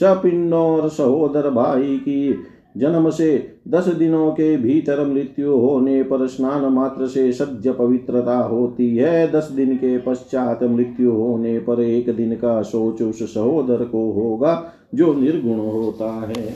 सपिंडों 0.00 0.66
और 0.72 0.88
सहोदर 0.88 1.50
भाई 1.50 1.96
की 1.98 2.34
जन्म 2.76 3.08
से 3.10 3.56
दस 3.68 3.88
दिनों 3.88 4.30
के 4.30 4.56
भीतर 4.56 5.04
मृत्यु 5.06 5.52
होने 5.52 6.02
पर 6.02 6.26
स्नान 6.26 6.64
मात्र 6.64 7.06
से 7.06 7.32
सद्य 7.32 7.72
पवित्रता 7.72 8.38
होती 8.38 8.96
है। 8.96 9.30
दस 9.32 9.50
दिन 9.52 9.76
के 9.76 9.98
पश्चात 9.98 10.62
मृत्यु 10.62 11.12
होने 11.12 11.58
पर 11.58 11.80
एक 11.80 12.14
दिन 12.16 12.34
का 12.34 12.62
शोच 12.62 13.02
उस 13.02 13.22
सहोदर 13.34 13.84
को 13.84 14.10
होगा, 14.12 14.72
जो 14.94 15.14
निर्गुण 15.14 15.58
होता 15.58 16.10
है। 16.28 16.48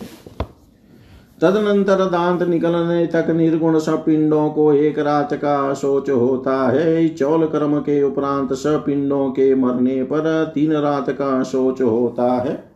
तदनंतर 1.42 2.04
दांत 2.04 2.42
निकलने 2.42 3.06
तक 3.06 3.26
निर्गुण 3.30 3.78
सपिंडों 3.78 4.50
को 4.50 4.72
एक 4.72 4.98
रात 4.98 5.34
का 5.34 5.74
शोच 5.74 6.10
होता 6.10 6.70
है। 6.70 7.08
चौल 7.08 7.46
कर्म 7.46 7.78
के 7.78 8.02
उपरांत 8.02 8.52
सपिंडों 8.52 9.30
के 9.30 9.54
मरने 9.54 10.02
पर 10.02 10.52
तीन 10.54 10.72
रात 10.72 11.10
का 11.10 11.42
शोच 11.42 11.82
होता 11.82 12.32
है। 12.32 12.67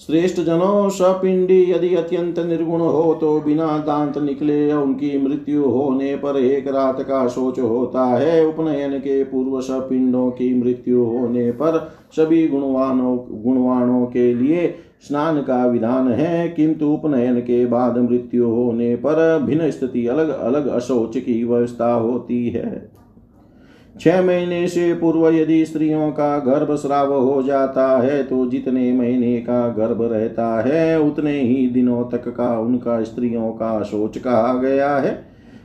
श्रेष्ठ 0.00 0.40
जनों 0.40 0.88
सपिंडी 0.88 1.62
यदि 1.70 1.94
अत्यंत 1.94 2.38
निर्गुण 2.38 2.80
हो 2.80 3.14
तो 3.14 3.40
बिना 3.40 3.66
दांत 3.78 4.18
निकले 4.18 4.58
या 4.68 4.78
उनकी 4.80 5.18
मृत्यु 5.18 5.62
होने 5.64 6.14
पर 6.16 6.36
एक 6.36 6.68
रात 6.68 7.00
का 7.00 7.26
शोच 7.28 7.58
होता 7.58 8.04
है। 8.06 8.44
उपनयन 8.46 8.98
के 8.98 9.22
पूर्व 9.24 9.60
सपिंडों 9.60 10.30
की 10.30 10.52
मृत्यु 10.54 11.04
होने 11.04 11.50
पर 11.52 11.78
सभी 12.16 12.46
गुणवानों 12.48 13.16
गुणवानों 13.42 14.04
के 14.06 14.32
लिए 14.34 14.66
स्नान 15.02 15.40
का 15.42 15.64
विधान 15.66 16.08
है, 16.08 16.48
किंतु 16.48 16.86
उपनयन 16.86 17.40
के 17.40 17.64
बाद 17.66 17.98
मृत्यु 18.00 18.46
होने 18.46 18.94
पर 18.96 19.38
भिन्न 19.38 19.70
स्थिति 19.70 20.06
अलग 20.06 20.28
अलग 20.30 20.66
अशोच 20.66 21.18
की 21.18 21.42
व्यवस्था 21.44 21.92
होती 21.92 22.48
है। 22.48 22.97
छह 24.00 24.20
महीने 24.22 24.66
से 24.68 24.92
पूर्व 24.94 25.28
यदि 25.30 25.64
स्त्रियों 25.66 26.10
का 26.12 26.38
गर्भ 26.38 26.74
श्राव 26.76 27.12
हो 27.14 27.42
जाता 27.42 27.86
है 27.98 28.22
तो 28.22 28.44
जितने 28.46 28.92
महीने 28.92 29.36
का 29.40 29.68
गर्भ 29.68 30.02
रहता 30.02 30.46
है, 30.60 31.00
उतने 31.00 31.40
ही 31.40 31.66
दिनों 31.68 32.04
तक 32.10 32.28
का 32.28 32.58
उनका 32.60 33.02
स्त्रियों 33.02 33.50
का 33.52 33.82
शोच 33.82 34.18
कहा 34.18 34.54
गया 34.54 34.96
है। 34.96 35.18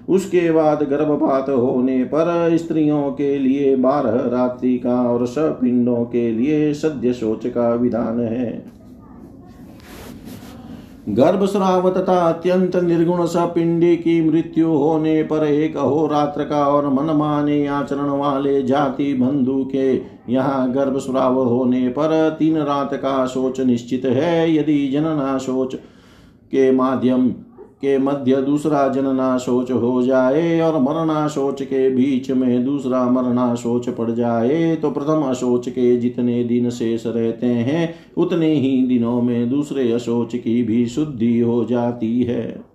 उसके 0.10 0.52
बाद 0.52 0.84
गर्भपात 0.84 1.50
होने 1.50 2.04
पर 2.04 2.58
स्त्रियों 2.58 3.12
के 3.12 3.38
लिए 3.40 3.76
बारह 3.76 4.20
रात्रि 4.30 4.78
का 4.78 5.02
और 5.04 5.26
सपिंडों 5.28 6.04
के 6.06 6.30
लिए 6.32 6.74
सद्य 6.74 7.14
शोच 7.14 7.48
का 7.48 7.74
विधान 7.74 8.20
है। 8.20 8.52
गर्भस्राव 11.10 11.90
तथा 11.90 12.18
अत्यंत 12.30 12.76
निर्गुण 12.76 13.26
स 13.26 13.38
पिंडी 13.56 13.96
की 13.96 14.22
मृत्यु 14.22 14.68
होने 14.68 15.24
पर 15.24 15.44
एक 15.44 15.76
अहोरात्र 15.78 16.44
का 16.44 16.64
और 16.68 16.88
मनमाने 16.90 17.66
आचरण 17.68 18.10
वाले 18.10 18.62
जाति 18.64 19.14
बंधु 19.14 19.64
के 19.66 19.92
यहाँ 20.34 20.72
गर्भस्राव 20.72 21.40
होने 21.40 21.88
पर 21.90 22.36
तीन 22.40 22.58
रात 22.58 22.94
का 22.94 23.26
शोच 23.26 23.60
निश्चित 23.62 24.06
है। 24.06 24.54
यदि 24.56 24.88
जनना 24.88 25.38
शोच 25.38 25.76
के 25.76 26.72
माध्यम 26.72 27.28
के 27.84 27.98
मध्य 27.98 28.42
दूसरा 28.42 28.88
जनना 28.88 29.38
शोच 29.38 29.72
हो 29.72 30.02
जाए 30.04 30.60
और 30.60 30.80
मरना 30.80 31.28
शोच 31.28 31.62
के 31.62 31.90
बीच 31.90 32.32
में 32.32 32.64
दूसरा 32.66 33.04
मरना 33.10 33.54
शोच 33.56 33.90
पड़ 33.90 34.10
जाए 34.12 34.76
तो 34.76 34.92
प्रथम 34.92 35.24
अशोच 35.24 35.70
के 35.70 35.96
जितने 35.98 36.44
दिन 36.44 36.70
शेष 36.70 37.06
रहते 37.06 37.46
हैं, 37.46 37.94
उतने 38.18 38.54
ही 38.54 38.86
दिनों 38.88 39.22
में 39.22 39.50
दूसरे 39.50 39.92
अशोच 39.92 40.36
की 40.36 40.62
भी 40.64 40.86
शुद्धि 40.88 41.40
हो 41.40 41.64
जाती 41.64 42.22
है। 42.24 42.74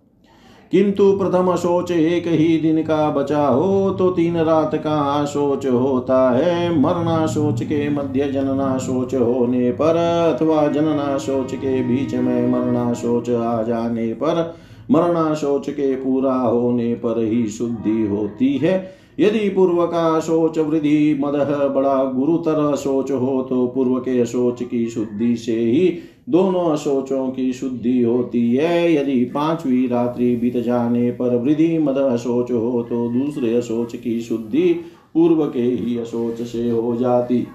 किंतु 0.72 1.12
प्रथम 1.12 1.54
शोच 1.56 1.90
एक 1.90 2.26
ही 2.28 2.56
दिन 2.58 2.82
का 2.82 3.08
बचा 3.10 3.46
हो 3.46 3.90
तो 3.90 4.10
तीन 4.10 4.36
रात 4.36 4.74
का 4.76 5.24
शोच 5.24 5.66
होता 5.66 6.18
है। 6.30 6.80
मरना 6.80 7.26
शोच 7.26 7.62
के 7.62 7.88
मध्य 7.88 8.28
जनना 8.32 8.76
शोच 8.78 9.14
होने 9.14 9.70
पर 9.72 9.96
अथवा 9.96 10.66
जनना 10.68 11.16
शोच 11.18 11.54
के 11.54 11.82
बीच 11.82 12.14
में 12.14 12.48
मरना 12.48 12.92
शोच 12.92 13.30
आ 13.30 13.62
जाने 13.62 14.12
पर 14.14 14.54
मरना 14.90 15.34
शोच 15.34 15.68
के 15.70 15.94
पूरा 15.94 16.34
होने 16.34 16.94
पर 16.94 17.22
ही 17.24 17.46
शुद्धि 17.48 18.06
होती 18.06 18.56
है। 18.56 18.76
यदि 19.20 19.48
पूर्व 19.48 19.84
का 19.86 20.18
शोच 20.20 20.58
वृद्धि 20.58 21.18
मदह 21.20 21.66
बड़ा 21.68 22.04
गुरुतर 22.04 22.76
शोच 22.76 23.10
हो 23.10 23.42
तो 23.42 23.66
पूर्व 23.66 23.98
के 23.98 24.24
शोच 24.26 24.62
की 24.62 24.86
शुद्धि 24.88 25.34
से 25.36 25.56
ही 25.56 25.98
दोनों 26.28 26.64
अशोचों 26.70 27.28
की 27.30 27.52
शुद्धि 27.52 28.02
होती 28.02 28.54
है। 28.54 28.92
यदि 28.94 29.24
पांचवी 29.24 29.86
रात्रि 29.86 30.34
बीत 30.36 30.56
जाने 30.56 31.10
पर 31.10 31.36
वृद्धि 31.36 31.78
मद 31.78 31.98
अशोच 31.98 32.52
हो 32.52 32.82
तो 32.82 33.08
दूसरे 33.10 33.54
अशोच 33.56 33.96
की 33.96 34.20
शुद्धि 34.20 34.72
पूर्व 35.14 35.44
के 35.46 35.62
ही 35.62 35.98
अशोच 35.98 36.42
से 36.42 36.70
हो 36.70 36.96
जाती 36.96 37.46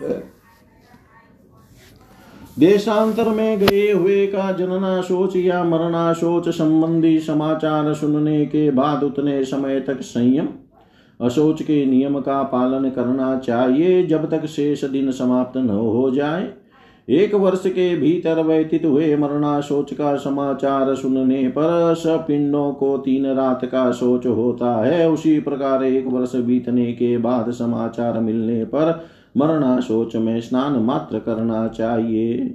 है। 0.00 0.20
देशांतर 2.58 3.28
में 3.28 3.58
गए 3.58 3.90
हुए 3.92 4.26
का 4.26 4.50
जनना 4.52 5.00
शोच 5.00 5.36
या 5.36 5.62
मरना 5.64 6.12
शोच 6.12 6.48
संबंधी 6.48 7.18
समाचार 7.18 7.92
सुनने 7.94 8.44
के 8.46 8.70
बाद 8.70 9.02
उतने 9.02 9.44
समय 9.44 9.80
तक 9.80 10.00
संयम, 10.00 10.48
अशोच 11.20 11.62
के 11.62 11.84
नियम 11.86 12.18
का 12.20 12.42
पालन 12.42 12.88
करना 12.90 13.36
चाहिए। 13.38 14.02
जब 14.06 14.28
तक 14.30 14.46
शेष 14.46 14.84
दिन 14.84 15.10
समाप्त 15.10 15.56
न 15.56 15.68
हो 15.68 16.10
जाए, 16.10 16.48
एक 17.08 17.34
वर्ष 17.34 17.62
के 17.66 17.94
भीतर 17.96 18.42
व्यतीत 18.42 18.84
हुए 18.84 19.16
मरना 19.16 19.60
शोच 19.60 19.92
का 19.94 20.16
समाचार 20.16 20.94
सुनने 20.94 21.48
पर 21.48 21.94
सपिंडों 21.94 22.72
को 22.72 22.96
तीन 22.98 23.26
रात 23.26 23.64
का 23.64 23.90
शोच 23.92 24.26
होता 24.26 24.74
है। 24.84 25.10
उसी 25.10 25.38
प्रकार 25.40 25.84
एक 25.84 26.06
वर्ष 26.06 26.36
बीतने 26.36 26.92
के 26.92 27.16
बाद 27.18 27.50
समाचार 27.50 28.20
मिलने 28.20 28.64
पर 28.64 29.04
मरना 29.36 29.80
शोच 29.80 30.16
में 30.16 30.40
स्नान 30.40 30.72
मात्र 30.72 31.18
करना 31.18 31.68
चाहिए। 31.68 32.54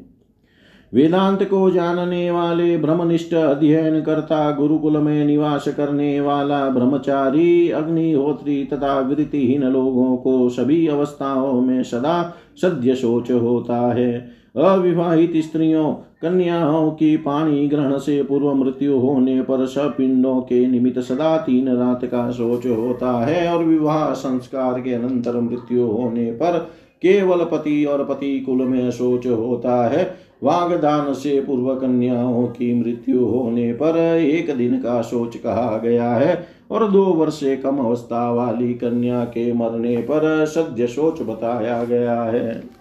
वेदांत 0.94 1.44
को 1.44 1.72
जानने 1.72 2.32
वाले 2.32 2.78
ब्रह्मनिष्ठ 2.78 3.34
अध्ययन 3.34 4.02
करता 4.02 4.52
गुरुकुल 4.52 4.98
में 4.98 5.26
निवास 5.26 5.68
करने 5.68 6.20
वाला 6.22 6.70
ब्रह्मचारी, 6.70 7.70
अग्निहोत्री 7.70 8.63
तथा 8.66 9.00
वृत्तिहीन 9.00 9.63
लोगों 9.63 10.18
को 10.18 10.50
सभी 10.50 10.88
अवस्थाओं 10.88 11.62
में 11.62 11.84
सदा 11.84 12.36
सद्य 12.62 12.96
सोच 12.96 13.32
होता 13.32 13.94
है। 13.94 14.38
अविवाहित 14.56 15.34
स्त्रियों, 15.38 15.92
कन्याओं 16.22 16.92
की 16.92 17.16
पानी 17.18 17.68
ग्रहण 17.68 17.98
से 17.98 18.22
पूर्व 18.24 18.54
मृत्यु 18.54 18.98
होने 18.98 19.42
पर 19.42 19.66
सपिंडों 19.66 20.40
के 20.42 20.66
निमित्त 20.68 21.00
सदा 21.00 21.38
तीन 21.38 21.70
रात 21.78 22.06
का 22.06 22.30
सोच 22.32 22.66
होता 22.66 23.12
है 23.26 23.54
और 23.54 23.64
विवाह 23.64 24.14
संस्कार 24.14 24.80
के 24.82 24.94
अनंतर 24.94 25.40
मृत्यु 25.40 25.86
होने 25.86 26.32
पर 26.32 26.58
केवल 27.02 27.44
पति 27.44 27.84
और 27.86 28.04
पति 28.06 28.40
कुल 28.40 28.58
में 28.58 28.92
सोच 28.92 29.28
होता 29.28 29.88
है। 29.88 30.06
वागदान 30.44 31.14
से 31.14 31.40
पूर्व 31.42 31.74
कन्याओं 31.76 32.48
की 32.48 32.74
मृत्यु 32.74 33.26
होने 33.26 33.72
पर 33.74 33.98
एक 34.18 34.56
दिन 34.58 34.78
का 34.78 35.02
सोच 35.02 35.36
कहा 35.36 35.78
गया 35.78 36.10
है 36.12 36.48
और 36.72 36.92
दो 36.92 37.04
वर्ष 37.04 37.40
से 37.40 37.56
कम 37.58 37.78
अवस्था 37.78 38.32
वाली 38.32 38.74
कन्या 38.74 39.24
के 39.26 39.52
मरने 39.54 39.98
पर 39.98 40.46
सद्य 40.46 40.88
सोच 40.88 41.22
बताया 41.22 41.84
गया 41.84 42.22
है। 42.24 42.77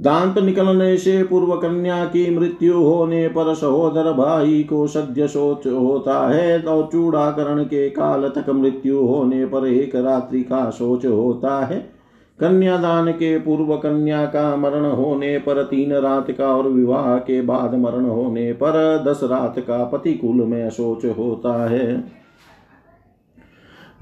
दांत 0.00 0.38
निकलने 0.38 0.96
से 0.96 1.22
पूर्व 1.22 1.54
कन्या 1.56 2.04
की 2.04 2.38
मृत्यु 2.38 2.78
होने 2.78 3.28
पर 3.28 3.54
सहोदर 3.54 4.12
भाई 4.12 4.62
को 4.62 4.86
सद्य 4.86 5.28
सोच 5.28 5.66
होता 5.66 6.28
है 6.28 6.58
तो 6.58 6.82
चूड़ाकरण 6.92 7.62
के 7.64 7.88
काल 7.90 8.28
तक 8.28 8.50
मृत्यु 8.50 8.98
होने 8.98 9.44
पर 9.46 9.66
एक 9.66 9.94
रात्रि 9.96 10.42
का 10.42 10.70
सोच 10.70 11.06
होता 11.06 11.64
है। 11.66 11.78
कन्यादान 12.38 13.10
के 13.12 13.38
पूर्व 13.38 13.76
कन्या 13.76 14.24
का 14.26 14.56
मरण 14.56 14.84
होने 14.86 15.38
पर 15.38 15.62
तीन 15.62 15.92
रात 15.92 16.30
का 16.30 16.46
और 16.46 16.68
विवाह 16.68 17.16
के 17.18 17.40
बाद 17.42 17.74
मरण 17.74 18.04
होने 18.04 18.52
पर 18.52 19.04
दस 19.08 19.20
रात 19.22 19.58
का 19.58 19.84
पतिकुल 19.84 20.44
में 20.44 20.68
शोच 20.70 21.04
होता 21.18 21.68
है। 21.68 22.23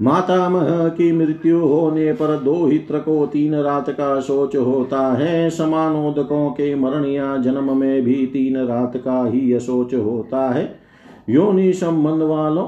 मातामह 0.01 0.87
की 0.87 1.11
मृत्यु 1.11 1.59
होने 1.59 2.13
पर 2.13 2.39
दो 2.39 2.65
हित्र 2.65 2.99
को 2.99 3.25
तीन 3.25 3.55
रात 3.55 3.89
का 3.89 4.19
शोच 4.19 4.55
होता 4.55 5.13
है। 5.13 5.49
समानोदकों 5.49 6.49
के 6.49 6.75
मरण 6.75 7.05
या 7.05 7.37
जन्म 7.37 7.77
में 7.77 8.01
भी 8.01 8.25
तीन 8.25 8.57
रात 8.57 8.97
का 8.97 9.27
ही 9.27 9.53
अशोच 9.53 9.93
होता 9.93 10.49
है। 10.49 10.79
योनि 11.29 11.73
संबंध 11.73 12.21
वालों, 12.21 12.67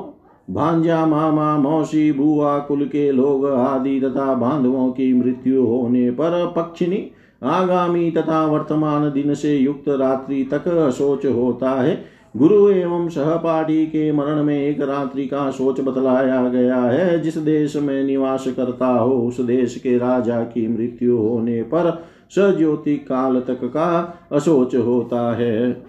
भांजा 0.54 1.06
मामा, 1.06 1.58
मौसी, 1.58 2.12
बुआ, 2.12 2.60
कुल 2.60 2.86
के 2.86 3.12
लोग 3.12 3.46
आदि 3.46 4.00
तथा 4.00 4.34
बांधवों 4.34 4.92
की 4.92 5.14
मृत्यु 5.14 5.66
होने 5.66 6.12
पर 6.12 6.54
पक्षिणी 6.56 7.12
आगामी 7.44 8.12
तथा 8.12 8.46
वर्तमान 8.46 9.12
दिन 9.12 9.34
से 9.34 9.58
युक्त 9.58 9.90
रात्रि 9.90 10.44
तक 10.44 10.92
शोच 10.98 11.26
होता 11.26 11.72
है। 11.72 12.14
गुरु 12.38 12.69
एवं 12.69 13.10
सहपाठी 13.10 13.86
के 13.86 14.12
मरण 14.12 14.43
में 14.43 14.67
एक 14.67 14.82
रात्रि 14.82 15.26
का 15.26 15.52
सोच 15.52 15.80
बतलाया 15.80 16.50
गया 16.50 16.82
है। 16.82 17.21
जिस 17.21 17.38
देश 17.38 17.76
में 17.76 18.04
निवास 18.04 18.48
करता 18.48 18.88
हो, 18.88 19.28
उस 19.28 19.41
देश 19.41 19.76
के 19.76 19.98
राजा 19.98 20.43
की 20.43 20.67
मृत्यु 20.67 21.17
होने 21.17 21.62
पर 21.62 22.06
सज्योति 22.30 22.95
काल 22.95 23.39
तक 23.39 23.63
का 23.63 24.19
असोच 24.32 24.76
होता 24.76 25.36
है। 25.36 25.86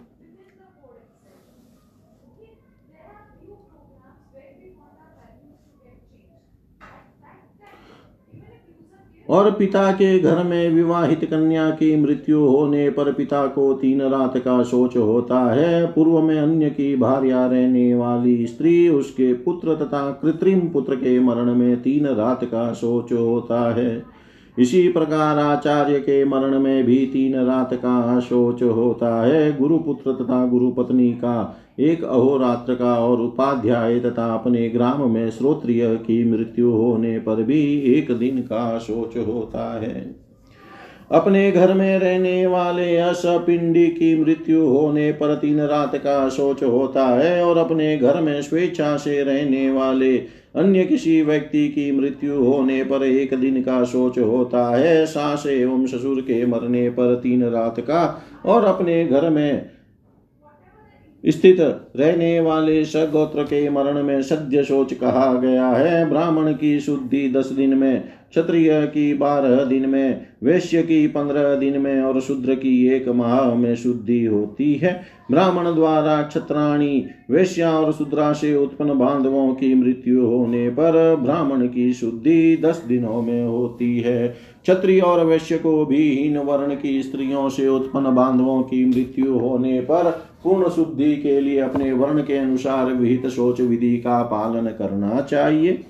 और 9.28 9.50
पिता 9.50 9.92
के 9.92 10.18
घर 10.18 10.42
में 10.42 10.70
विवाहित 10.70 11.24
कन्या 11.24 11.70
की 11.70 11.96
मृत्यु 11.96 12.40
होने 12.40 12.90
पर 12.90 13.12
पिता 13.12 13.46
को 13.46 13.72
तीन 13.72 14.02
रात 14.02 14.36
का 14.36 14.62
शोच 14.62 14.96
होता 14.96 15.54
है। 15.54 15.86
पूर्व 15.86 16.22
में 16.22 16.38
अन्य 16.38 16.70
की 16.70 16.96
भार्या 16.96 17.46
रहने 17.46 17.94
वाली 17.94 18.46
स्त्री, 18.46 18.88
उसके 18.88 19.32
पुत्र 19.32 19.74
तथा 19.74 20.10
कृत्रिम 20.22 20.60
पुत्र 20.60 20.96
के 20.96 21.20
मरण 21.20 21.54
में 21.54 21.82
तीन 21.82 22.06
रात 22.06 22.44
का 22.44 22.72
शोच 22.72 23.12
होता 23.12 23.74
है। 23.74 24.04
इसी 24.58 24.88
प्रकार 24.88 25.38
आचार्य 25.38 25.98
के 25.98 26.24
मरण 26.24 26.58
में 26.58 26.84
भी 26.84 27.06
तीन 27.06 27.36
रात 27.36 27.74
का 27.74 28.20
शोच 28.20 28.62
होता 28.62 29.22
है। 29.26 29.58
गुरुपुत्र 29.58 30.12
तथा 30.12 30.46
गुरुपत्नी 30.46 31.12
का 31.12 31.62
एक 31.80 32.04
अहोरात्र 32.04 32.74
का 32.74 32.94
और 32.94 33.20
उपाध्याय 33.20 34.00
तथा 34.00 34.34
अपने 34.34 34.68
ग्राम 34.68 35.10
में 35.10 35.30
श्रोत्रिय 35.30 35.94
की 35.94 36.24
मृत्यु 36.24 36.70
होने 36.70 37.18
पर 37.18 37.42
भी 37.42 37.80
एक 37.80 38.12
दिन 38.12 38.38
का 38.38 38.78
शोच 38.78 39.16
होता 39.16 39.80
है। 39.80 40.14
अपने 41.12 41.52
घर 41.52 41.74
में 41.74 41.98
रहने 41.98 42.46
वाले 42.46 42.96
असपिंडी 42.96 43.86
की 43.86 44.24
मृत्यु 44.24 44.66
होने 44.66 45.12
पर 45.12 45.34
तीन 45.34 45.60
रात 45.60 45.96
का 45.96 46.28
शोच 46.28 46.62
होता 46.62 47.06
है 47.06 47.44
और 47.44 47.58
अपने 47.58 47.96
घर 47.96 48.20
में 48.20 48.42
स्वेच्छा 48.42 48.96
से 48.96 49.22
रहने 49.22 49.70
वाले 49.70 50.18
अन्य 50.56 50.84
किसी 50.84 51.22
व्यक्ति 51.22 51.68
की 51.68 51.92
मृत्यु 51.92 52.44
होने 52.44 52.84
पर 52.84 53.04
एक 53.04 53.34
दिन 53.34 53.62
का 53.62 53.84
शोच 53.84 54.18
होता 54.18 54.76
है। 54.76 55.06
सास 55.06 55.46
एवं 55.46 55.86
ससुर 55.86 56.20
के 56.20 56.46
मरने 56.46 56.90
पर 56.90 57.14
तीन 57.14 57.44
रात 57.44 57.80
का 57.80 58.22
और 58.46 58.64
अपने 58.64 59.04
घर 59.06 59.30
में 59.30 59.75
स्थित 61.24 61.56
रहने 61.96 62.40
वाले 62.40 62.84
सगोत्र 62.84 63.42
के 63.42 63.70
मरण 63.70 64.02
में 64.02 64.22
सद्य 64.22 64.64
शोच 64.64 64.92
कहा 64.92 65.34
गया 65.34 65.68
है। 65.68 66.08
ब्राह्मण 66.08 66.52
की 66.52 66.80
शुद्धि 66.80 67.28
दस 67.28 67.52
दिन 67.52 67.78
में, 67.78 68.04
क्षत्रिय 68.30 68.86
की 68.86 69.14
बारह 69.14 69.64
दिन 69.64 69.88
में, 69.88 70.26
वैश्य 70.44 70.82
की 70.82 71.06
पंद्रह 71.06 71.54
दिन 71.54 71.80
में 71.80 72.02
और 72.02 72.20
शूद्र 72.20 72.54
की 72.54 72.88
एक 72.88 73.08
माह 73.08 73.54
में 73.54 73.74
शुद्धि 73.76 74.24
होती 74.24 74.74
है। 74.74 75.02
ब्राह्मण 75.30 75.74
द्वारा 75.74 76.22
क्षत्राणी, 76.22 77.06
वैश्या 77.30 77.70
और 77.70 77.92
शूद्रा 77.92 78.32
से 78.32 78.54
उत्पन्न 78.54 78.98
बांधवों 78.98 79.54
की 79.54 79.74
मृत्यु 79.74 80.26
होने 80.26 80.68
पर 80.68 81.16
ब्राह्मण 81.16 81.66
की 81.66 81.92
शुद्धि 81.92 82.56
दस 82.56 82.84
दिनों 82.88 83.22
में 83.22 83.44
होती 83.44 83.98
है। 84.00 84.28
क्षत्रिय 84.28 85.00
और 85.00 85.24
वैश्य 85.26 85.58
को 85.58 85.86
भी 85.86 86.16
हीन 86.16 86.38
वर्ण 86.38 86.74
की 86.74 87.02
स्त्रियों 87.02 87.48
से 87.48 87.68
उत्पन्न 87.68 88.14
बांधवों 88.14 88.62
की 88.62 88.84
मृत्यु 88.84 89.38
होने 89.38 89.80
पर 89.80 90.26
पूर्ण 90.46 90.68
शुद्धि 90.70 91.14
के 91.16 91.40
लिए 91.40 91.60
अपने 91.60 91.92
वर्ण 91.92 92.22
के 92.22 92.38
अनुसार 92.38 92.92
विहित 92.92 93.26
सोच 93.28 93.60
विधि 93.60 93.96
का 93.98 94.22
पालन 94.22 94.66
करना 94.68 95.20
चाहिए। 95.20 95.84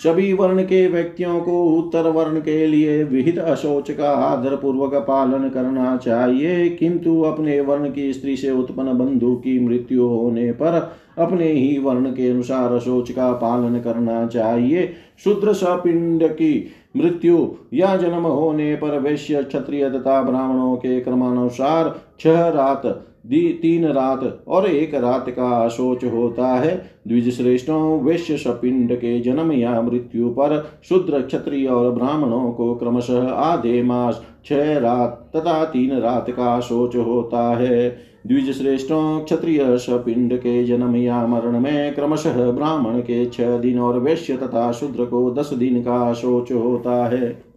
सभी 0.00 0.32
वर्ण 0.32 0.62
के 0.62 0.86
व्यक्तियों 0.88 1.38
को 1.40 1.62
उत्तर 1.68 2.08
वर्ण 2.10 2.40
के 2.40 2.66
लिए 2.66 3.02
विहित 3.04 3.38
अशोच 3.38 3.90
का 3.90 4.10
आदर 4.10 4.54
पूर्वक 4.56 4.94
पालन 5.06 5.48
करना 5.48 5.96
चाहिए, 5.96 6.68
किंतु 6.68 7.20
अपने 7.22 7.60
वर्ण 7.60 7.90
की 7.90 8.12
स्त्री 8.12 8.36
से 8.36 8.50
उत्पन्न 8.50 8.96
बंधु 8.98 9.34
की 9.36 9.58
मृत्यु 9.60 10.06
होने 10.06 10.50
पर 10.52 10.76
अपने 11.18 11.52
ही 11.52 11.78
वर्ण 11.78 12.10
के 12.10 12.30
अनुसार 12.30 12.72
अशोच 12.72 13.10
का 13.10 13.32
पालन 13.32 13.80
करना 13.80 14.26
चाहिए। 14.26 14.88
शुद्र 15.24 15.52
सपिंड 15.54 16.26
की 16.28 16.70
मृत्यु 16.96 17.48
या 17.74 17.96
जन्म 17.96 18.26
होने 18.26 18.74
पर 18.76 18.98
वैश्य 18.98 19.42
क्षत्रिय 19.42 19.90
तथा 19.90 20.22
ब्राह्मणों 20.22 20.76
के 20.76 21.00
क्रमानुसार 21.00 21.94
छह 22.20 22.48
रात 22.48 22.86
तीन 23.28 23.84
रात 23.86 24.44
और 24.48 24.66
एक 24.66 24.94
रात 24.94 25.30
का 25.30 25.48
अशोच 25.64 26.04
होता 26.04 26.46
है। 26.46 26.90
द्विज 27.08 27.36
श्रेष्ठों 27.36 28.00
वैश्य 28.00 28.36
सपिंड 28.36 28.94
के 28.96 29.20
जन्म 29.20 29.52
या 29.52 29.80
मृत्यु 29.82 30.28
पर 30.28 30.70
शुद्र, 30.88 31.20
क्षत्रिय 31.22 31.66
और 31.66 31.90
ब्राह्मणों 31.92 32.52
को 32.52 32.74
क्रमशः 32.74 33.28
आधे 33.28 33.82
मास, 33.82 34.22
छह 34.46 34.78
रात 34.78 35.30
तथा 35.36 35.64
तीन 35.64 35.98
रात 35.98 36.30
का 36.30 36.60
शोच 36.60 36.96
होता 36.96 37.42
है। 37.54 38.08
द्विज 38.26 38.50
श्रेष्ठों 38.58 39.20
क्षत्रिय 39.20 39.78
सपिंड 39.78 40.36
के 40.36 40.64
जन्म 40.64 40.96
या 40.96 41.26
मरण 41.26 41.60
में 41.60 41.94
क्रमशः 41.94 42.50
ब्राह्मण 42.50 43.00
के 43.00 43.26
छह 43.26 43.56
दिन 43.58 43.78
और 43.78 43.98
वैश्य 43.98 44.36
तथा 44.36 44.72
शूद्र 44.72 45.04
को 45.04 45.30
दस 45.30 45.52
दिन 45.52 45.80
का 45.80 46.12
शोच 46.12 46.52
होता 46.52 47.06
है। 47.06 47.47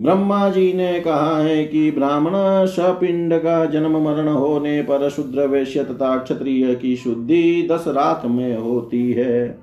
ब्रह्मा 0.00 0.48
जी 0.50 0.72
ने 0.72 1.00
कहा 1.00 1.38
है 1.38 1.64
कि 1.64 1.90
ब्राह्मण 1.90 2.32
सपिंड 2.66 3.34
का 3.38 3.64
जन्म 3.64 3.96
मरण 4.04 4.28
होने 4.28 4.82
पर 4.82 5.08
शुद्र 5.10 5.46
वैश्य 5.46 5.84
तथा 5.84 6.16
क्षत्रिय 6.16 6.74
की 6.74 6.96
शुद्धि 6.96 7.68
दस 7.72 7.84
रात 7.88 8.22
में 8.24 8.56
होती 8.56 9.12
है। 9.12 9.58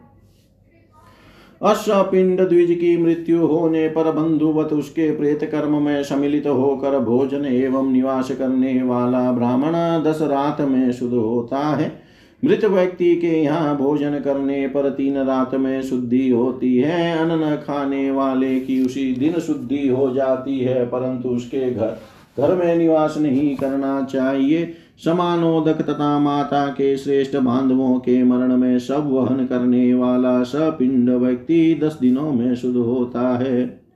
अश्वपिंड 1.62 2.42
द्विज 2.50 2.78
की 2.80 2.98
मृत्यु 2.98 3.46
होने 3.46 3.88
पर 3.88 4.12
बंधुवत 4.12 4.74
उसके 4.74 5.16
प्रेत 5.16 5.44
कर्म 5.44 5.82
में 5.82 6.04
सम्मिलित 6.04 6.48
होकर 6.48 7.00
भोजन 7.00 7.46
एवं 7.46 7.92
निवास 7.92 8.32
करने 8.32 8.84
वाला 8.84 9.32
ब्राह्मण 9.32 9.74
दस 10.04 10.22
रात 10.22 10.62
में 10.62 10.92
शुद्ध 10.92 11.14
होता 11.14 11.58
है। 11.58 12.07
मृत 12.44 12.66
व्यक्ति 12.66 13.16
के 13.16 13.32
यहाँ 13.44 13.76
भोजन 13.78 14.20
करने 14.20 14.68
पर 14.68 14.90
तीन 14.90 15.18
रात 15.18 15.54
में 15.56 15.82
शुद्धि 15.82 16.30
होती 16.30 16.76
है। 16.78 17.18
अन्न 17.18 17.56
खाने 17.58 18.10
वाले 18.12 18.60
की 18.60 18.84
उसी 18.86 19.12
दिन 19.14 19.40
शुद्धि 19.40 19.88
हो 19.88 20.10
जाती 20.14 20.60
है, 20.60 20.86
परंतु 20.86 21.30
उसके 21.30 21.72
घर 21.72 21.98
घर 22.38 22.56
में 22.56 22.76
निवास 22.78 23.18
नहीं 23.18 23.56
करना 23.56 24.02
चाहिए। 24.04 24.74
समानोदक 25.06 25.82
तथा 25.82 26.18
माता 26.20 26.66
के 26.68 26.96
श्रेष्ठ 26.98 27.36
बांधवों 27.36 27.98
के 28.00 28.24
मरण 28.24 28.56
में 28.58 28.78
सब 28.80 29.10
वहन 29.12 29.46
करने 29.46 29.94
वाला 29.94 30.42
सपिंड 30.44 31.10
व्यक्ति 31.10 31.80
दस 31.84 31.98
दिनों 32.02 32.32
में 32.32 32.56
शुद्ध 32.56 32.78
होता 32.78 33.38
है। 33.38 33.87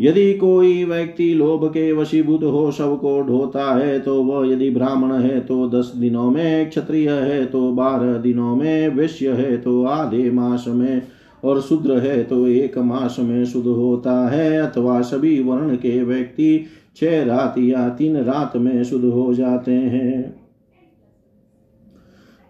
यदि 0.00 0.32
कोई 0.34 0.84
व्यक्ति 0.84 1.34
लोभ 1.34 1.64
के 1.68 1.92
वशीभूत 1.92 2.42
हो 2.42 2.70
शव 2.72 2.96
को 2.96 3.20
ढोता 3.22 3.74
है 3.74 3.98
तो 4.00 4.22
वह 4.22 4.52
यदि 4.52 4.70
ब्राह्मण 4.70 5.12
है 5.12 5.40
तो 5.40 5.68
दस 5.68 5.92
दिनों 5.96 6.30
में 6.30 6.68
क्षत्रिय 6.70 7.10
है 7.10 7.44
तो 7.46 7.70
बारह 7.72 8.16
दिनों 8.18 8.56
में 8.56 8.88
वैश्य 8.88 9.32
है 9.32 9.56
तो 9.56 9.84
आधे 9.84 10.30
मास 10.30 10.64
में 10.68 11.02
और 11.44 11.60
शूद्र 11.60 11.98
है 11.98 12.22
तो 12.22 12.46
एक 12.46 12.78
मास 12.78 13.16
में 13.20 13.44
शुद्ध 13.44 13.66
होता 13.66 14.28
है। 14.28 14.56
अथवा 14.58 15.00
सभी 15.00 15.42
वर्ण 15.42 15.76
के 15.76 16.02
व्यक्ति 16.04 16.66
छह 16.96 17.22
रात 17.24 17.54
या 17.58 17.88
तीन 17.88 18.16
रात 18.16 18.56
में 18.56 18.84
शुद्ध 18.84 19.04
हो 19.04 19.34
जाते 19.34 19.72
हैं। 19.72 20.44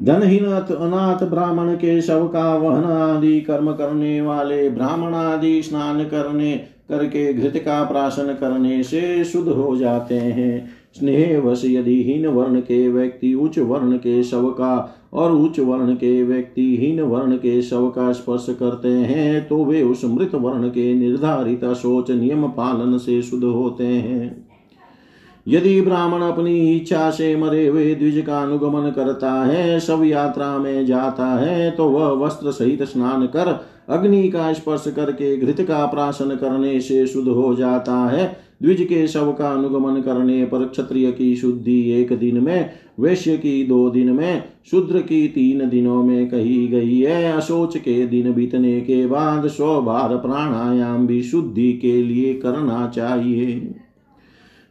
धनहीन 0.00 0.44
अनाथ 0.44 1.24
ब्राह्मण 1.26 1.74
के 1.74 2.00
शव 2.02 2.26
का 2.28 2.54
वहन 2.56 2.84
आदि 2.84 3.40
कर्म 3.40 3.72
करने 3.72 4.20
वाले 4.20 4.70
ब्राह्मण 4.70 5.14
आदि 5.14 5.62
स्नान 5.62 6.04
करने 6.04 6.54
करके 6.88 7.32
घृत 7.32 7.56
का 7.56 7.82
प्राशन 7.84 8.32
करने 8.40 8.82
से 8.82 9.24
शुद्ध 9.24 9.48
हो 9.48 9.76
जाते 9.76 10.14
हैं। 10.14 10.68
स्नेह 10.98 11.38
वश 11.40 11.62
यदि 11.64 12.02
हीन 12.02 12.26
वर्ण 12.26 12.60
के 12.60 12.88
व्यक्ति 12.88 13.32
उच्च 13.34 13.58
वर्ण 13.58 13.96
के 13.96 14.22
शव 14.22 14.48
का 14.50 14.74
और 15.12 15.32
उच्च 15.32 15.58
वर्ण 15.60 15.94
के 15.94 16.22
व्यक्ति 16.22 16.76
हीन 16.76 17.00
वर्ण 17.00 17.36
के 17.36 17.60
शव 17.62 17.88
का 17.88 18.12
स्पर्श 18.12 18.46
करते 18.50 18.88
हैं 18.88 19.46
तो 19.48 19.64
वे 19.64 19.82
उस 19.82 20.04
मृत 20.04 20.34
वर्ण 20.34 20.68
के 20.68 20.92
निर्धारित 20.94 21.64
शोच 21.74 22.10
नियम 22.10 22.46
पालन 22.50 22.98
से 22.98 23.20
शुद्ध 23.22 23.44
होते 23.44 23.86
हैं। 23.86 24.46
यदि 25.46 25.80
ब्राह्मण 25.80 26.22
अपनी 26.22 26.56
इच्छा 26.72 27.10
से 27.10 27.34
मरे 27.36 27.66
हुए 27.66 27.94
द्विज 27.94 28.24
का 28.26 28.40
अनुगमन 28.42 28.90
करता 28.90 29.32
है, 29.44 29.80
शव 29.80 30.04
यात्रा 30.04 30.56
में 30.58 30.86
जाता 30.86 31.26
है 31.26 31.70
तो 31.70 31.88
वह 31.88 32.08
वस्त्र 32.24 32.50
सहित 32.52 32.82
स्नान 32.82 33.26
कर 33.26 33.52
अग्नि 33.88 34.28
का 34.28 34.52
स्पर्श 34.52 34.84
करके 34.96 35.36
घृत 35.36 35.60
का 35.60 35.86
प्राशन 35.86 36.36
करने 36.36 36.80
से 36.80 37.06
शुद्ध 37.06 37.28
हो 37.28 37.54
जाता 37.54 37.96
है। 38.06 38.36
द्विज 38.62 38.80
के 38.80 39.06
शव 39.06 39.32
का 39.32 39.50
अनुगमन 39.50 40.00
करने 40.00 40.44
पर 40.44 40.64
क्षत्रिय 40.64 41.12
की 41.12 41.36
शुद्धि 41.36 41.90
एक 41.90 42.12
दिन 42.12 42.44
में, 42.44 42.70
वैश्य 43.00 43.36
की 43.36 43.64
दो 43.64 43.90
दिन 43.90 44.10
में, 44.10 44.44
शूद्र 44.70 45.00
की 45.00 45.28
तीन 45.28 45.68
दिनों 45.68 46.02
में 46.02 46.28
कही 46.28 46.68
गई 46.68 47.00
है। 47.00 47.32
अशोच 47.32 47.76
के 47.76 48.06
दिन 48.06 48.32
बीतने 48.32 48.80
के 48.80 49.06
बाद 49.06 49.48
सौ 49.48 49.82
बार 49.82 50.16
प्राणायाम 50.16 51.06
भी 51.06 51.22
शुद्धि 51.22 51.72
के 51.72 52.02
लिए 52.02 52.34
करना 52.34 52.92
चाहिए। 52.94 53.74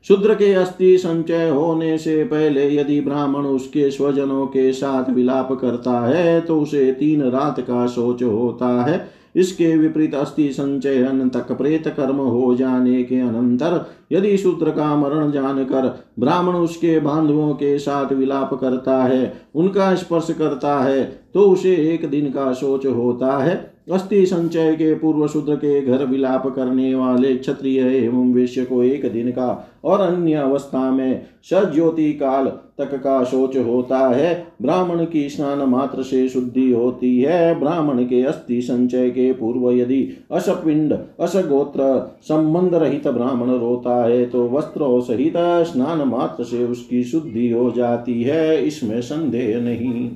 शूद्र 0.05 0.33
के 0.35 0.53
अस्थि 0.53 0.97
संचय 0.97 1.49
होने 1.49 1.97
से 1.97 2.23
पहले 2.23 2.69
यदि 2.75 2.99
ब्राह्मण 3.01 3.45
उसके 3.45 3.89
स्वजनों 3.91 4.45
के 4.47 4.71
साथ 4.73 5.09
विलाप 5.09 5.51
करता 5.51 5.99
है 5.99 6.39
तो 6.41 6.59
उसे 6.61 6.91
तीन 6.91 7.21
रात 7.23 7.59
का 7.59 7.85
शोच 7.87 8.23
होता 8.23 8.81
है। 8.83 9.23
इसके 9.35 9.75
विपरीत 9.77 10.15
अस्थि 10.15 10.51
संचयन 10.53 11.29
तक 11.29 11.51
प्रेत 11.51 11.87
कर्म 11.87 12.15
हो 12.15 12.53
जाने 12.55 13.03
के 13.03 13.19
अनंतर 13.19 13.85
यदि 14.11 14.37
शूद्र 14.37 14.71
का 14.71 14.95
मरण 14.95 15.31
जानकर 15.31 15.87
ब्राह्मण 16.19 16.53
उसके 16.53 16.99
बांधवों 16.99 17.53
के 17.53 17.77
साथ 17.79 18.13
विलाप 18.13 18.53
करता 18.53 19.03
है, 19.03 19.33
उनका 19.55 19.93
स्पर्श 19.95 20.27
करता 20.31 20.79
है 20.79 21.03
तो 21.33 21.41
उसे 21.43 21.75
एक 21.93 22.09
दिन 22.09 22.29
का 22.31 22.51
शोच 22.53 22.85
होता 22.85 23.37
है। 23.37 23.72
अस्थि 23.87 24.25
संचय 24.25 24.73
के 24.73 24.93
पूर्व 24.95 25.27
शूद्र 25.27 25.55
के 25.55 25.81
घर 25.81 26.05
विलाप 26.05 26.47
करने 26.47 26.93
वाले 26.95 27.35
क्षत्रिय 27.35 27.79
एवं 27.97 28.33
वेश्य 28.33 28.63
को 28.65 28.83
एक 28.83 29.11
दिन 29.13 29.31
का 29.31 29.49
और 29.83 30.01
अन्य 30.01 30.33
अवस्था 30.33 30.91
में 30.91 31.21
सज्योति 31.43 32.11
काल 32.13 32.47
तक 32.77 32.95
का 32.95 33.23
शोच 33.23 33.57
होता 33.57 33.97
है। 34.07 34.47
ब्राह्मण 34.61 35.05
की 35.05 35.27
स्नान 35.29 35.59
मात्र 35.69 36.03
से 36.03 36.27
शुद्धि 36.29 36.71
होती 36.71 37.19
है। 37.21 37.59
ब्राह्मण 37.59 38.03
के 38.03 38.23
अस्थि 38.23 38.61
संचय 38.61 39.09
के 39.09 39.31
पूर्व 39.33 39.69
यदि 39.71 40.01
अशपिंड 40.31 40.93
अशगोत्र 41.19 42.17
संबंध 42.23 42.75
रहित 42.75 43.07
ब्राह्मण 43.07 43.51
रोता 43.51 44.03
है 44.03 44.25
तो 44.25 44.47
वस्त्रों 44.49 44.99
सहित 45.01 45.33
स्नान 45.67 46.07
मात्र 46.07 46.43
से 46.43 46.65
उसकी 46.65 47.03
शुद्धि 47.03 47.49
हो 47.51 47.71
जाती 47.71 48.21
है। 48.23 48.65
इसमें 48.65 49.01
संदेह 49.01 49.59
नहीं। 49.61 50.09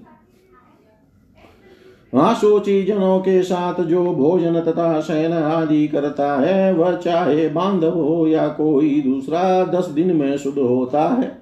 आशोची 2.13 2.84
जनों 2.84 3.20
के 3.20 3.41
साथ 3.43 3.82
जो 3.82 4.04
भोजन 4.04 4.60
तथा 4.60 5.00
शयन 5.02 5.34
आदि 5.34 5.88
करता 5.88 6.36
है, 6.36 6.74
वह 6.74 6.96
चाहे 6.96 7.48
बांधव 7.50 8.00
हो 8.00 8.28
या 8.28 8.48
कोई 8.48 9.02
दूसरा, 9.02 9.63
दस 9.65 9.88
दिन 9.88 10.15
में 10.15 10.38
शुद्ध 10.38 10.58
होता 10.58 11.04
है। 11.04 11.36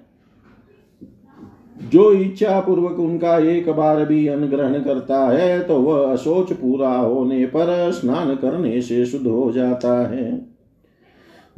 जो 1.91 2.11
इच्छा 2.13 2.59
पूर्वक 2.59 2.99
उनका 2.99 3.37
एक 3.37 3.69
बार 3.69 4.03
भी 4.05 4.27
अनुग्रहण 4.27 4.73
करता 4.73 5.19
है 5.27 5.59
तो 5.63 5.79
वह 5.79 6.11
अशोच 6.11 6.53
पूरा 6.53 6.89
होने 6.89 7.45
पर 7.45 7.91
स्नान 7.91 8.35
करने 8.35 8.81
से 8.81 9.05
शुद्ध 9.05 9.27
हो 9.27 9.51
जाता 9.51 9.93
है। 10.07 10.54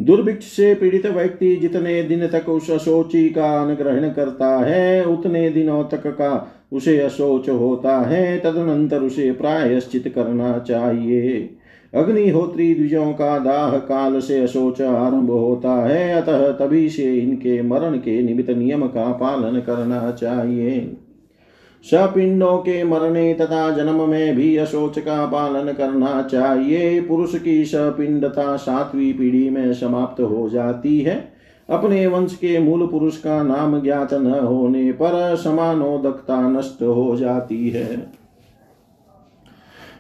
दुर्भिक्ष 0.02 0.46
से 0.46 0.74
पीड़ित 0.76 1.06
व्यक्ति 1.06 1.56
जितने 1.56 2.04
दिन 2.04 2.28
तक 2.28 2.50
उस 2.50 2.72
अशोची 2.72 3.30
का 3.30 3.62
अनुग्रहण 3.62 4.10
करता 4.10 4.58
है, 4.58 5.06
उतने 5.06 5.50
दिनों 5.50 5.84
तक 5.84 6.08
का 6.08 6.54
उसे 6.74 7.00
अशोच 7.00 7.50
होता 7.50 8.02
है, 8.02 8.40
तदनंतर 8.40 9.02
उसे 9.02 9.32
प्रायश्चित 9.32 10.12
करना 10.16 10.60
चाहिए। 10.60 11.50
अग्निहोत्री 11.94 12.76
द्विजों 12.76 13.14
का 13.14 13.40
दाह 13.40 13.78
काल 13.78 14.20
से 14.20 14.40
अशोच 14.40 14.82
आरंभ 14.82 15.30
होता 15.30 15.88
है, 15.88 16.22
अतः 16.22 16.52
तभी 16.52 16.90
से 16.90 17.16
इनके 17.16 17.62
मरण 17.62 17.98
के 17.98 18.22
निमित्त 18.22 18.50
नियम 18.50 18.88
का 18.88 19.12
पालन 19.12 19.60
करना 19.60 20.12
चाहिए। 20.12 20.98
सपिंडों 21.92 22.58
के 22.58 22.84
मरने 22.84 23.34
तथा 23.34 23.72
जन्म 23.72 24.10
में 24.10 24.36
भी 24.36 24.58
अशोच 24.58 25.00
का 25.00 25.26
पालन 25.26 25.72
करना 25.72 26.22
चाहिए। 26.22 27.02
पुरुष 27.02 27.40
की 27.40 27.66
सपिंडता 27.66 28.56
सातवीं 28.56 29.14
पीढ़ी 29.14 29.50
में 29.50 29.74
समाप्त 29.74 30.22
हो 30.22 30.50
जाती 30.50 31.00
है। 31.00 31.34
अपने 31.70 32.08
वंश 32.08 32.34
के 32.36 32.60
मूल 32.60 32.88
पुरुष 32.88 33.18
का 33.18 33.44
नाम 33.44 33.82
ज्ञात 33.82 34.14
न 34.14 34.32
होने 34.32 34.92
पर 34.92 35.36
समानोदकता 35.36 36.50
नष्ट 36.50 36.84
हो 36.84 37.16
जाती 37.16 37.70
है। 37.70 38.18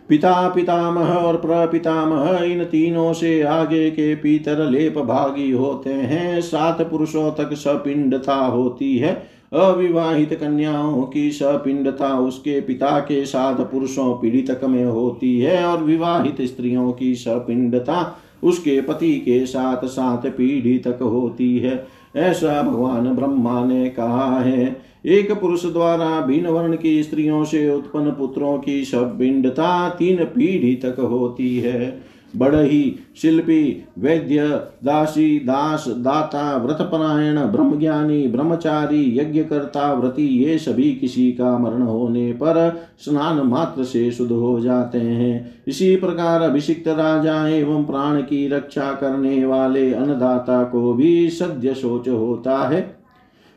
पिता, 0.09 0.49
पितामह 0.49 1.13
और 1.13 1.35
प्रपितामह 1.35 2.43
इन 2.43 2.63
तीनों 2.63 3.13
से 3.13 3.41
आगे 3.41 3.91
के 3.91 4.15
पीतर 4.15 4.69
लेप 4.69 4.97
भागी 4.97 5.51
होते 5.51 5.93
हैं। 5.93 6.41
सात 6.41 6.81
पुरुषों 6.81 7.31
तक 7.31 7.49
सपिंडता 7.53 8.35
होती 8.35 8.97
है। 8.97 9.36
अविवाहित 9.53 10.33
कन्याओं 10.33 11.03
की 11.03 11.31
सपिंडता 11.31 12.19
उसके 12.19 12.61
पिता 12.61 12.99
के 12.99 13.25
साथ 13.25 13.55
पुरुषों 13.55 14.13
पीड़ितक 14.13 14.63
में 14.63 14.85
होती 14.85 15.39
है 15.39 15.65
और 15.65 15.83
विवाहित 15.83 16.41
स्त्रियों 16.41 16.91
की 16.91 17.15
सपिंडता 17.15 18.19
उसके 18.43 18.81
पति 18.81 19.13
के 19.15 19.45
साथ 19.45 19.85
साथ 19.85 20.29
पीढ़ी 20.29 20.77
तक 20.77 20.99
होती 21.01 21.57
है। 21.59 21.87
ऐसा 22.15 22.61
भगवान 22.63 23.15
ब्रह्मा 23.15 23.65
ने 23.65 23.89
कहा 23.89 24.39
है। 24.39 24.81
एक 25.05 25.31
पुरुष 25.31 25.65
द्वारा 25.65 26.21
भिन्न 26.21 26.47
वर्ण 26.47 26.77
की 26.77 27.03
स्त्रियों 27.03 27.43
से 27.45 27.69
उत्पन्न 27.69 28.11
पुत्रों 28.11 28.57
की 28.57 28.85
सपिंडता 28.85 29.89
तीन 29.89 30.25
पीढ़ी 30.25 30.75
तक 30.75 30.99
होती 30.99 31.59
है। 31.59 32.01
बढ़ही 32.37 32.95
शिल्पी, 33.21 33.85
वैद्य, 33.99 34.47
दासी, 34.83 35.39
दास, 35.39 35.85
दाता, 35.87 36.57
व्रतपरायण, 36.57 37.39
ब्रह्मज्ञानी, 37.39 38.27
ब्रह्मचारी, 38.27 39.19
यज्ञकर्ता, 39.19 39.93
व्रति, 39.93 40.23
ये 40.23 40.57
सभी 40.57 40.91
किसी 40.91 41.31
का 41.31 41.57
मरण 41.57 41.81
होने 41.81 42.33
पर 42.33 42.81
स्नान 42.99 43.47
मात्र 43.47 43.83
से 43.83 44.11
शुद्ध 44.11 44.31
हो 44.31 44.59
जाते 44.59 44.97
हैं। 44.97 45.63
इसी 45.67 45.95
प्रकार 45.95 46.41
अभिषिक्त 46.41 46.87
राजा 46.87 47.47
एवं 47.47 47.85
प्राण 47.85 48.21
की 48.21 48.47
रक्षा 48.47 48.93
करने 48.93 49.45
वाले 49.45 49.93
अन्नदाता 49.93 50.63
को 50.63 50.93
भी 50.93 51.29
सद्य 51.29 51.73
शोच 51.73 52.09
होता 52.09 52.57
है। 52.57 52.97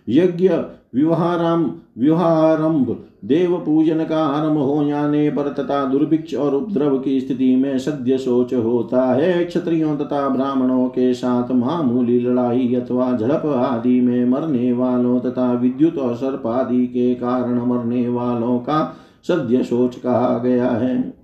यज्ञ, 0.09 0.49
विवाहारम 0.95 1.73
विवाहारंभ 2.01 2.97
देव 3.25 3.57
पूजन 3.57 4.05
का 4.05 4.25
आरंभ 4.25 4.59
हो 4.59 4.85
जाने 4.85 5.29
पर 5.31 5.49
तथा 5.53 5.85
दुर्भिक्ष 5.85 6.35
और 6.35 6.55
उपद्रव 6.55 6.99
की 6.99 7.21
स्थिति 7.21 7.55
में 7.57 7.79
सद्य 7.79 8.19
सोच 8.19 8.55
होता 8.55 9.05
है। 9.05 9.45
क्षत्रियों 9.45 9.97
तथा 9.97 10.29
ब्राह्मणों 10.29 10.89
के 10.89 11.13
साथ 11.15 11.51
मामूली 11.53 12.19
लड़ाई 12.21 12.75
अथवा 12.75 13.13
झड़प 13.17 13.47
आदि 13.47 14.01
में 14.01 14.25
मरने 14.25 14.73
वालों 14.73 15.21
तथा 15.21 15.53
विद्युत 15.53 15.99
और 15.99 16.15
सर्प 16.17 16.47
आदि 16.47 16.87
के 16.87 17.15
कारण 17.15 17.61
मरने 17.67 18.09
वालों 18.09 18.59
का 18.59 18.97
सद्य 19.29 19.63
सोच 19.63 19.97
कहा 19.97 20.39
गया 20.39 20.69
है। 20.69 21.20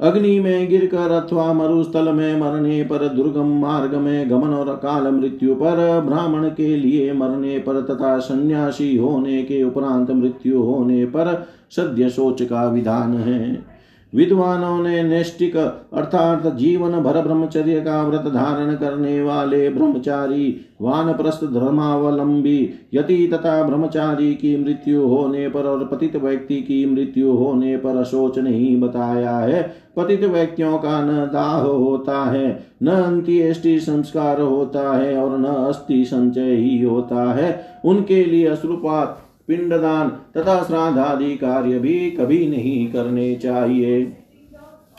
अग्नि 0.00 0.40
में 0.40 0.68
गिरकर 0.68 1.10
अथवा 1.10 1.52
मरुस्थल 1.52 2.08
में 2.12 2.40
मरने 2.40 2.82
पर 2.82 3.08
दुर्गम 3.08 3.52
मार्ग 3.60 3.94
में 3.94 4.30
गमन 4.30 4.54
और 4.54 4.74
काल 4.76 5.08
मृत्यु 5.10 5.54
पर 5.54 6.00
ब्राह्मण 6.00 6.48
के 6.48 6.76
लिए 6.76 7.12
मरने 7.12 7.58
पर 7.58 7.80
तथा 7.82 8.18
सन्यासी 8.18 8.96
होने 8.96 9.42
के 9.42 9.62
उपरांत 9.62 10.10
मृत्यु 10.10 10.62
होने 10.62 11.04
पर 11.06 11.46
सद्य 11.70 12.08
सोच 12.08 12.42
का 12.42 12.66
विधान 12.66 13.14
है। 13.14 13.75
विद्वानों 14.12 14.82
ने 14.82 15.02
नैष्टिक 15.02 15.56
अर्थात 15.56 16.46
जीवन 16.56 16.92
भर 16.92 17.20
ब्रह्मचर्य 17.22 17.80
का 17.80 18.02
व्रत 18.02 18.32
धारण 18.32 18.74
करने 18.74 19.22
वाले 19.22 19.68
ब्रह्मचारी, 19.70 20.60
वानप्रस्थ, 20.82 21.44
धर्मावलंबी 21.44 22.88
यति 22.94 23.26
तथा 23.26 23.62
ब्रह्मचारी 23.62 24.34
की 24.34 24.56
मृत्यु 24.56 25.06
होने 25.06 25.48
पर 25.48 25.66
और 25.66 25.84
पतित 25.84 26.16
व्यक्ति 26.16 26.60
की 26.62 26.84
मृत्यु 26.86 27.32
होने 27.32 27.76
पर 27.76 27.96
अशोच 27.96 28.38
नहीं 28.38 28.80
बताया 28.80 29.36
है। 29.36 29.62
पतित 29.96 30.24
व्यक्तियों 30.24 30.78
का 30.78 31.00
न 31.00 31.30
दाह 31.32 31.56
होता 31.56 32.24
है, 32.24 32.66
न 32.82 32.88
अंत्येष्टि 32.88 33.78
संस्कार 33.80 34.40
होता 34.40 34.96
है 34.96 35.16
और 35.16 35.38
न 35.38 35.44
अस्थि 35.44 36.04
संचय 36.04 36.54
ही 36.54 36.82
होता 36.82 37.32
है। 37.32 37.64
उनके 37.84 38.24
लिए 38.24 38.46
अश्रुपात 38.46 39.22
पिंडदान 39.48 40.08
तथा 40.08 40.62
श्राद्ध 40.62 40.98
आदि 40.98 41.36
कार्य 41.36 41.78
भी 41.78 42.10
कभी 42.10 42.46
नहीं 42.48 42.86
करने 42.92 43.34
चाहिए। 43.34 44.16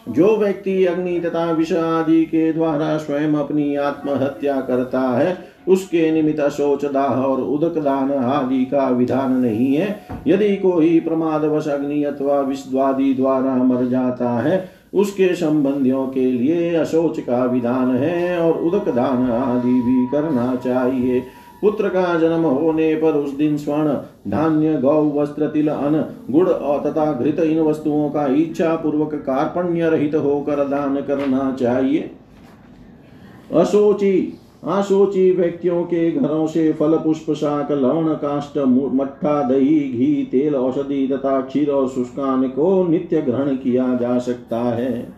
जो 0.10 0.38
व्यक्ति 0.38 0.86
अग्नि 0.86 1.20
तथा 1.20 1.52
विष 1.52 1.74
आदि 1.74 2.26
के 2.26 2.54
द्वारा 2.54 2.98
स्वयं 2.98 3.34
अपनी 3.34 3.76
आत्महत्या 3.76 4.62
करता 4.62 5.02
है, 5.02 5.38
उसके 5.68 6.12
निमित्त 6.12 6.42
शोच, 6.42 6.86
दाह 6.86 7.22
और 7.22 7.42
उदक 7.42 7.78
दान 7.78 8.14
आदि 8.14 8.66
का 8.66 8.90
विधान 8.90 9.32
नहीं 9.32 9.76
है। 9.76 10.00
यदि 10.28 10.56
कोई 10.56 11.00
प्रमादवश 11.00 11.68
अग्नि 11.68 12.04
अथवा 12.04 12.40
विश्वादि 12.40 13.14
द्वारा 13.14 13.56
मर 13.56 13.86
जाता 13.86 14.30
है, 14.30 14.70
उसके 14.94 15.36
संबंधियों 15.36 16.08
के 16.08 16.32
लिए 16.32 16.76
अशोच 16.76 17.20
का 17.20 17.44
विधान 17.46 17.96
है 17.96 18.40
और 18.40 18.62
उदक 18.62 18.90
दान 18.90 19.32
आदि 19.32 19.74
भी 19.74 20.08
करना 20.08 20.56
चाहिए। 20.56 21.24
पुत्र 21.62 21.90
का 21.90 22.18
जन्म 22.20 22.44
होने 22.44 22.96
पर 22.96 23.16
उस 23.16 23.32
दिन 23.32 23.58
स्वर्ण, 23.58 23.94
धान्य, 24.32 24.74
गौ, 24.74 25.04
वस्त्र, 25.12 25.48
तिल 25.48 25.68
अन 25.68 26.04
गुड़ 26.32 26.50
तथा 26.82 27.12
घृत 27.14 27.40
इन 27.40 27.60
वस्तुओं 27.60 28.10
का 28.10 28.26
इच्छा 28.36 28.76
पूर्वक 28.76 29.16
कार्पण्य 29.16 29.90
रहित 29.90 30.16
होकर 30.16 30.68
दान 30.68 31.02
करना 31.02 31.52
चाहिए। 31.60 32.12
अशोची 33.54 34.34
आशोची 34.66 35.32
व्यक्तियों 35.32 35.84
के 35.84 36.12
घरों 36.12 36.48
से 36.48 36.72
फल, 36.74 36.98
पुष्प, 36.98 37.32
शाक, 37.34 37.72
लवण 37.72 38.14
काष्ट 38.14 38.58
मट्ठा, 38.94 39.42
दही, 39.44 39.80
घी, 39.80 40.28
तेल, 40.32 40.56
औषधि 40.56 41.08
तथा 41.08 41.40
क्षीर 41.42 41.70
और 41.72 41.88
शुष्कान 41.88 42.48
को 42.48 42.88
नित्य 42.88 43.22
ग्रहण 43.22 43.56
किया 43.56 43.94
जा 43.96 44.18
सकता 44.20 44.60
है। 44.60 45.17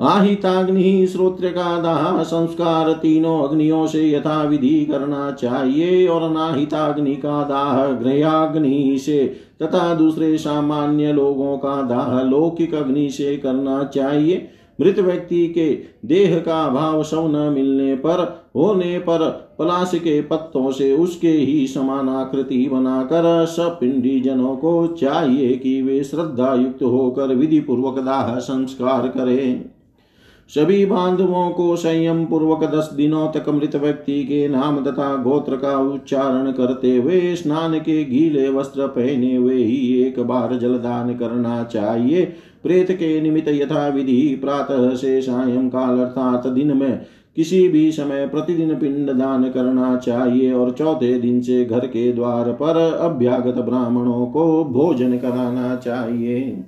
आहिताग्नि 0.00 1.06
श्रोत्र 1.06 1.48
का 1.48 1.80
दाह 1.82 2.22
संस्कार 2.22 2.92
तीनों 2.92 3.42
अग्नियों 3.42 3.86
से 3.86 4.08
यथा 4.10 4.42
विधि 4.42 4.84
करना 4.84 5.30
चाहिए 5.30 6.06
और 6.06 6.28
नाहिताग्नि 6.30 7.14
का 7.16 7.42
दाह 7.42 7.86
गृहाग्नि 7.92 8.98
से 8.98 9.24
तथा 9.62 9.94
दूसरे 9.94 10.38
सामान्य 10.38 11.12
लोगों 11.12 11.56
का 11.58 11.80
दाह 11.82 12.20
लौकिक 12.22 12.74
अग्नि 12.74 13.08
से 13.10 13.36
करना 13.36 13.82
चाहिए। 13.84 14.48
मृत 14.80 14.98
व्यक्ति 14.98 15.46
के 15.48 15.68
देह 16.08 16.38
का 16.38 16.68
भाव 16.68 17.02
शव 17.02 17.26
न 17.28 17.52
मिलने 17.52 17.94
पर, 17.96 18.50
होने 18.56 18.98
पर 18.98 19.28
पलाश 19.58 19.90
के 19.94 20.20
पत्तों 20.22 20.70
से 20.70 20.92
उसके 20.92 21.30
ही 21.30 21.66
समान 21.66 22.08
आकृति 22.08 22.66
बनाकर 22.72 23.44
सपिंडी 23.46 24.20
जनों 24.20 24.56
को 24.56 24.86
चाहिए 24.86 25.56
कि 25.56 25.80
वे 25.82 26.02
श्रद्धा 26.04 26.54
युक्त 26.54 26.82
होकर 26.82 27.34
विधि 27.34 27.60
पूर्वक 27.60 27.98
दाह 27.98 28.38
संस्कार 28.38 29.08
करें। 29.08 29.64
सभी 30.52 30.84
बांधवों 30.86 31.48
को 31.50 31.74
संयम 31.76 32.24
पूर्वक 32.24 32.64
दस 32.64 32.90
दिनों 32.94 33.28
तक 33.28 33.48
मृत 33.48 33.76
व्यक्ति 33.76 34.22
के 34.24 34.48
नाम 34.48 34.82
तथा 34.84 35.14
गोत्र 35.16 35.56
का 35.56 35.78
उच्चारण 35.80 36.50
करते 36.52 36.96
हुए 36.96 37.34
स्नान 37.34 37.78
के 37.78 38.02
गीले 38.04 38.48
वस्त्र 38.48 38.86
पहने 38.86 39.34
हुए 39.36 39.56
ही 39.56 40.02
एक 40.02 40.20
बार 40.20 40.56
जलदान 40.58 41.14
करना 41.14 41.62
चाहिए। 41.64 42.24
प्रेत 42.62 42.90
के 42.90 43.20
निमित्त 43.20 43.48
यथा 43.48 43.86
विधि 43.88 44.38
प्रातः 44.40 44.94
से 44.94 45.20
सायं 45.22 45.68
काल 45.68 45.98
अर्थात 45.98 46.46
दिन 46.46 46.76
में 46.76 47.00
किसी 47.36 47.68
भी 47.68 47.90
समय 47.92 48.26
प्रतिदिन 48.26 48.74
पिंड 48.74 49.10
दान 49.10 49.48
करना 49.50 49.96
चाहिए 49.96 50.52
और 50.52 50.70
चौथे 50.70 51.18
दिन 51.18 51.40
से 51.40 51.64
घर 51.64 51.86
के 51.86 52.12
द्वार 52.12 52.52
पर 52.52 52.76
अभ्यागत 53.00 53.58
ब्राह्मणों 53.60 54.26
को 54.26 54.64
भोजन 54.64 55.16
कराना 55.18 55.74
चाहिए। 55.76 56.64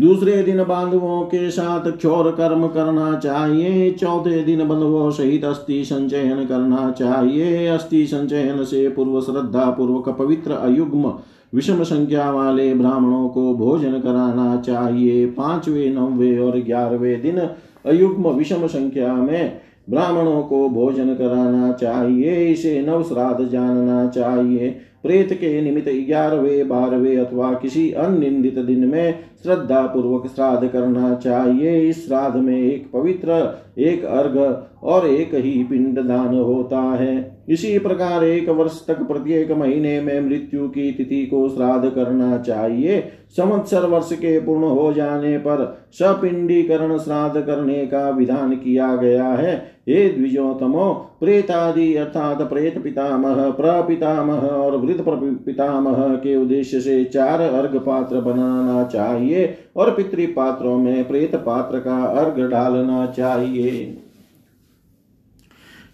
दूसरे 0.00 0.42
दिन 0.42 0.62
बांधवों 0.64 1.22
के 1.22 1.50
साथ 1.50 1.90
क्षौर 1.90 2.30
कर्म 2.30 2.66
करना 2.66 3.18
चाहिए। 3.18 3.90
चौथे 3.90 4.42
दिन 4.44 4.68
बंधुओं 4.68 5.10
सहित 5.10 5.44
अस्थि 5.44 5.84
संचयन 5.84 6.44
करना 6.44 6.90
चाहिए। 6.90 7.66
अस्थि 7.66 8.06
संचयन 8.06 8.64
से 8.64 8.88
पूर्व 8.88 9.20
श्रद्धा 9.20 9.70
पूर्वक 9.70 10.08
पवित्र 10.08 10.52
अयुग्म 10.52 11.14
विषम 11.54 11.82
संख्या 11.82 12.30
वाले 12.30 12.74
ब्राह्मणों 12.74 13.28
को 13.28 13.54
भोजन 13.54 13.92
कराना 13.92 14.56
चाहिए। 14.56 15.26
पांचवे, 15.26 15.90
नौवे 15.90 16.38
और 16.38 16.58
ग्यारहवें 16.58 17.22
दिन 17.22 17.38
अयुग्म 17.86 18.28
विषम 18.28 18.66
संख्या 18.66 19.12
में 19.14 19.60
ब्राह्मणों 19.90 20.42
को 20.42 20.68
भोजन 20.68 21.14
कराना 21.14 21.72
चाहिए। 21.72 22.46
इसे 22.46 22.80
नव 22.82 23.02
श्राद्ध 23.02 23.48
जानना 23.48 24.06
चाहिए। 24.06 24.76
प्रेत 25.04 25.32
के 25.32 25.60
निमित्त 25.60 25.88
ग्यारहवें, 25.88 26.68
बारहवें 26.68 27.16
अथवा 27.16 27.52
किसी 27.52 27.90
अनिंदित 27.92 28.58
दिन 28.58 28.84
में 28.88 29.18
श्रद्धा 29.42 29.80
पूर्वक 29.86 30.26
श्राद्ध 30.26 30.68
करना 30.68 31.14
चाहिए। 31.14 31.88
इस 31.88 32.06
श्राद्ध 32.06 32.36
में 32.36 32.56
एक 32.60 32.90
पवित्र, 32.92 33.58
एक 33.78 34.04
अर्घ 34.04 34.36
और 34.84 35.06
एक 35.06 35.34
ही 35.34 35.62
पिंड 35.64 35.98
दान 35.98 36.34
होता 36.34 36.80
है। 36.80 37.44
इसी 37.48 37.78
प्रकार 37.78 38.24
एक 38.24 38.48
वर्ष 38.48 38.86
तक 38.86 39.02
प्रत्येक 39.02 39.50
महीने 39.52 40.00
में 40.00 40.20
मृत्यु 40.20 40.68
की 40.68 40.90
तिथि 40.92 41.26
को 41.26 41.48
श्राद्ध 41.48 41.88
करना 41.90 42.36
चाहिए। 42.38 43.02
संवत्सर 43.30 43.86
वर्ष 43.86 44.12
के 44.12 44.38
पूर्ण 44.40 44.64
हो 44.64 44.92
जाने 44.92 45.36
पर 45.38 45.88
सपिंडीकरण 45.92 46.98
श्राद्ध 46.98 47.40
करने 47.40 47.86
का 47.86 48.08
विधान 48.10 48.54
किया 48.56 48.94
गया 48.96 49.24
है। 49.24 49.56
हे 49.88 50.08
द्विजोतमो 50.08 51.16
प्रेतादि 51.20 51.94
अर्थात 51.94 52.42
प्रेत 52.42 52.78
पितामह, 52.82 53.50
प्रपितामह 53.50 54.38
और 54.38 54.76
वृद्ध 54.76 55.04
पितामह 55.46 56.14
के 56.14 56.36
उद्देश्य 56.36 56.80
से 56.80 57.04
चार 57.04 57.40
अर्घ 57.40 57.76
पात्र 57.76 58.20
बनाना 58.20 58.82
चाहिए 58.84 59.54
और 59.76 59.90
पितृपात्रों 59.90 60.78
में 60.78 61.08
प्रेत 61.08 61.34
पात्र 61.36 61.78
का 61.78 62.04
अर्घ 62.04 62.50
डालना 62.50 63.06
चाहिए। 63.06 64.03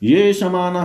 ये 0.03 0.33
समान 0.33 0.77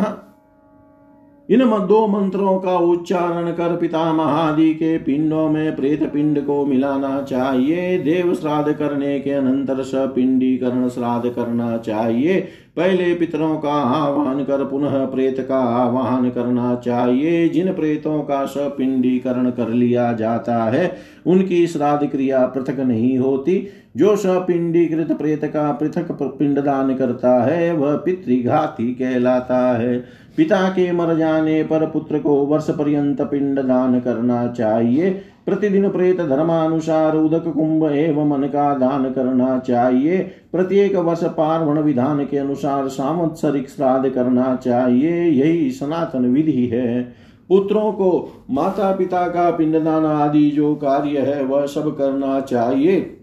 इन 1.50 1.60
दो 1.88 2.08
मंत्रों 2.08 2.60
का 2.60 2.78
उच्चारण 2.78 3.52
कर 3.52 3.76
पिता 3.76 4.14
महादि 4.14 4.74
के 4.74 4.98
पिंडों 4.98 5.50
में 5.50 5.76
प्रेत 5.76 6.04
पिंड 6.14 6.46
को 6.46 6.66
मिलाना 6.66 7.22
चाहिए 7.22 7.98
देव 7.98 8.34
श्राद्ध 8.36 8.74
करने 8.74 9.20
के 9.20 9.32
अनंतर 9.32 10.08
पिंडीकरण 10.08 10.90
श्राद्ध 10.90 11.30
करना 11.30 11.78
चाहिए। 11.78 12.48
पहले 12.78 13.14
पितरों 13.14 13.58
का 13.58 13.70
आह्वान 13.70 14.44
कर, 14.44 14.66
पुनः 14.66 15.06
प्रेत 15.06 15.46
का 15.50 15.58
आह्वान 15.58 16.30
करना 16.30 16.76
चाहिए। 16.76 17.50
जिन 17.50 17.74
प्रेतों 17.74 18.20
का 18.20 18.46
सपिंडीकरण 18.46 19.50
कर 19.50 19.70
लिया 19.70 20.14
जाता 20.14 20.64
है, 20.64 20.98
उनकी 21.26 21.68
श्राद्ध 21.68 22.08
क्रिया 22.08 22.46
पृथक 22.46 22.80
नहीं 22.80 23.18
होती। 23.18 23.68
जो 23.98 24.16
सपिंडीकृत 24.16 25.12
प्रेत 25.12 25.46
का 25.46 25.72
पृथक 25.72 26.08
पिंडदान 26.12 26.96
करता 26.96 27.44
है, 27.44 27.74
वह 27.74 27.96
पितृघाती 27.96 28.94
कहलाता 28.94 29.78
है। 29.78 30.04
पिता 30.38 30.70
के 30.70 30.92
मर 30.92 31.16
जाने 31.16 31.64
पर 31.64 31.86
पुत्र 31.86 32.20
को 32.20 32.46
वर्ष 32.46 32.70
पर्यंत 32.70 33.22
पिंड 33.22 33.60
दान 33.60 34.00
करना 34.00 34.48
चाहिए। 34.48 35.22
प्रतिदिन 35.46 35.90
प्रेत 35.90 36.22
धर्मानुसार 36.22 37.18
उदक 37.18 37.44
कुंभ 37.48 37.92
एवं 37.92 38.30
मन 38.30 38.48
का 38.48 38.74
दान 38.74 39.12
करना 39.12 39.60
चाहिए। 39.60 40.18
प्रत्येक 40.52 40.96
वर्ष 40.96 41.24
पार्वण 41.24 41.80
विधान 41.80 42.26
के 42.26 42.38
अनुसार 42.38 42.88
सामत्सरिक 42.88 43.70
श्राद्ध 43.70 44.10
करना 44.10 44.56
चाहिए। 44.56 45.24
यही 45.24 45.72
सनातन 45.72 46.26
विधि 46.26 46.66
है। 46.66 47.04
पुत्रों 47.50 47.92
को 47.92 48.46
माता 48.52 48.96
पिता 48.96 49.28
का 49.28 49.52
पिंडदान 49.52 50.06
आदि 50.06 50.52
जो 50.52 50.76
कार्य 50.76 51.20
है, 51.20 51.44
वह 51.44 51.66
सब 51.66 51.98
करना 51.98 52.40
चाहिए। 52.40 53.15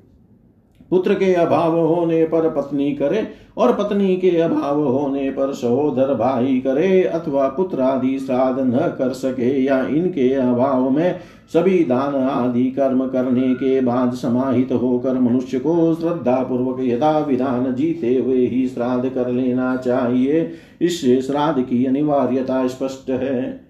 पुत्र 0.93 1.15
के 1.15 1.35
अभाव 1.35 1.79
होने 1.79 2.25
पर 2.25 2.51
पत्नी 2.51 2.93
करे 2.93 3.29
और 3.57 3.73
पत्नी 3.73 4.17
के 4.17 4.31
अभाव 4.41 4.83
होने 4.83 5.31
पर 5.31 5.53
सहोदर 5.53 6.15
भाई 6.15 6.59
करे 6.59 7.03
अथवा 7.03 7.49
पुत्र 7.49 7.81
आदि 7.81 8.19
श्राद्ध 8.19 8.61
न 8.61 8.95
कर 8.99 9.13
सके 9.13 9.65
या 9.65 9.87
इनके 9.87 10.35
अभाव 10.35 10.91
में 10.91 11.21
सभी 11.53 11.85
दान 11.85 12.15
आदि 12.15 12.65
कर्म 12.65 13.07
करने 13.07 13.55
के 13.55 13.81
बाद 13.81 14.13
समाहित 14.13 14.73
होकर 14.73 15.15
मनुष्य 15.15 15.59
को 15.59 15.95
श्रद्धा 15.95 16.43
पूर्वक 16.43 16.77
यदा 16.81 17.19
विधान 17.19 17.75
जीते 17.75 18.15
हुए 18.19 18.47
ही 18.47 18.69
श्राद्ध 18.69 19.09
कर 19.09 19.29
लेना 19.29 19.77
चाहिए। 19.77 20.51
इससे 20.83 21.23
श्राद्ध 21.23 21.63
की 21.63 21.85
अनिवार्यता 21.85 22.67
स्पष्ट 22.67 23.11
है। 23.11 23.62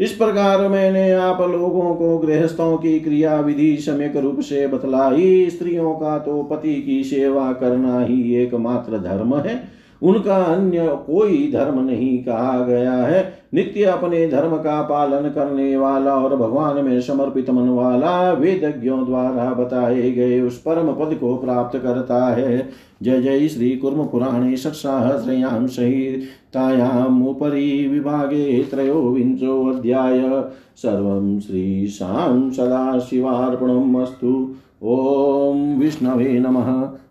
इस 0.00 0.12
प्रकार 0.12 0.68
मैंने 0.68 1.10
आप 1.12 1.40
लोगों 1.40 1.94
को 1.94 2.18
गृहस्थों 2.18 2.76
की 2.78 3.00
क्रिया 3.00 3.40
विधि 3.40 3.76
सम्यक 3.76 4.16
रूप 4.16 4.40
से 4.40 4.66
बतलाई। 4.66 5.50
स्त्रियों 5.50 5.94
का 5.94 6.18
तो 6.18 6.42
पति 6.42 6.74
की 6.82 7.02
सेवा 7.04 7.52
करना 7.52 8.00
ही 8.04 8.34
एकमात्र 8.34 8.98
धर्म 8.98 9.36
है। 9.36 9.56
उनका 10.02 10.36
अन्य 10.36 10.98
कोई 11.06 11.52
धर्म 11.52 11.80
नहीं 11.80 12.24
कहा 12.24 12.64
गया 12.64 12.92
है। 12.92 13.38
नित्य 13.54 13.84
अपने 13.84 14.28
धर्म 14.28 14.56
का 14.56 14.82
पालन 14.82 15.28
करने 15.28 15.76
वाला 15.76 16.14
और 16.14 16.36
भगवान 16.36 16.84
में 16.84 17.00
समर्पित 17.00 17.50
मन 17.50 17.68
वाला 17.68 18.32
वेदज्ञों 18.32 19.04
द्वारा 19.04 19.54
बताए 19.54 20.10
गए 20.10 20.40
उस 20.40 20.58
परम 20.58 20.92
पद 20.92 21.14
को 21.14 21.36
प्राप्त 21.36 21.78
करता 21.78 22.34
है। 22.34 22.68
जय 23.02 23.22
जय 23.22 23.48
श्री 23.48 23.76
कुर्म 23.76 24.04
पुराणे 24.04 24.56
षट्सहस्रयां 24.56 25.66
संहितायामुपरि 25.66 27.88
विभागे 27.88 28.62
त्रयोविंशोऽध्याय। 28.62 30.44
सर्वं 30.76 31.40
श्रीशां 31.40 32.50
सदाशिवार्पणम् 32.50 33.96
अस्तु 33.96 34.54
ॐ 34.82 35.78
विष्णवे 35.78 36.38
नमः। 36.38 36.98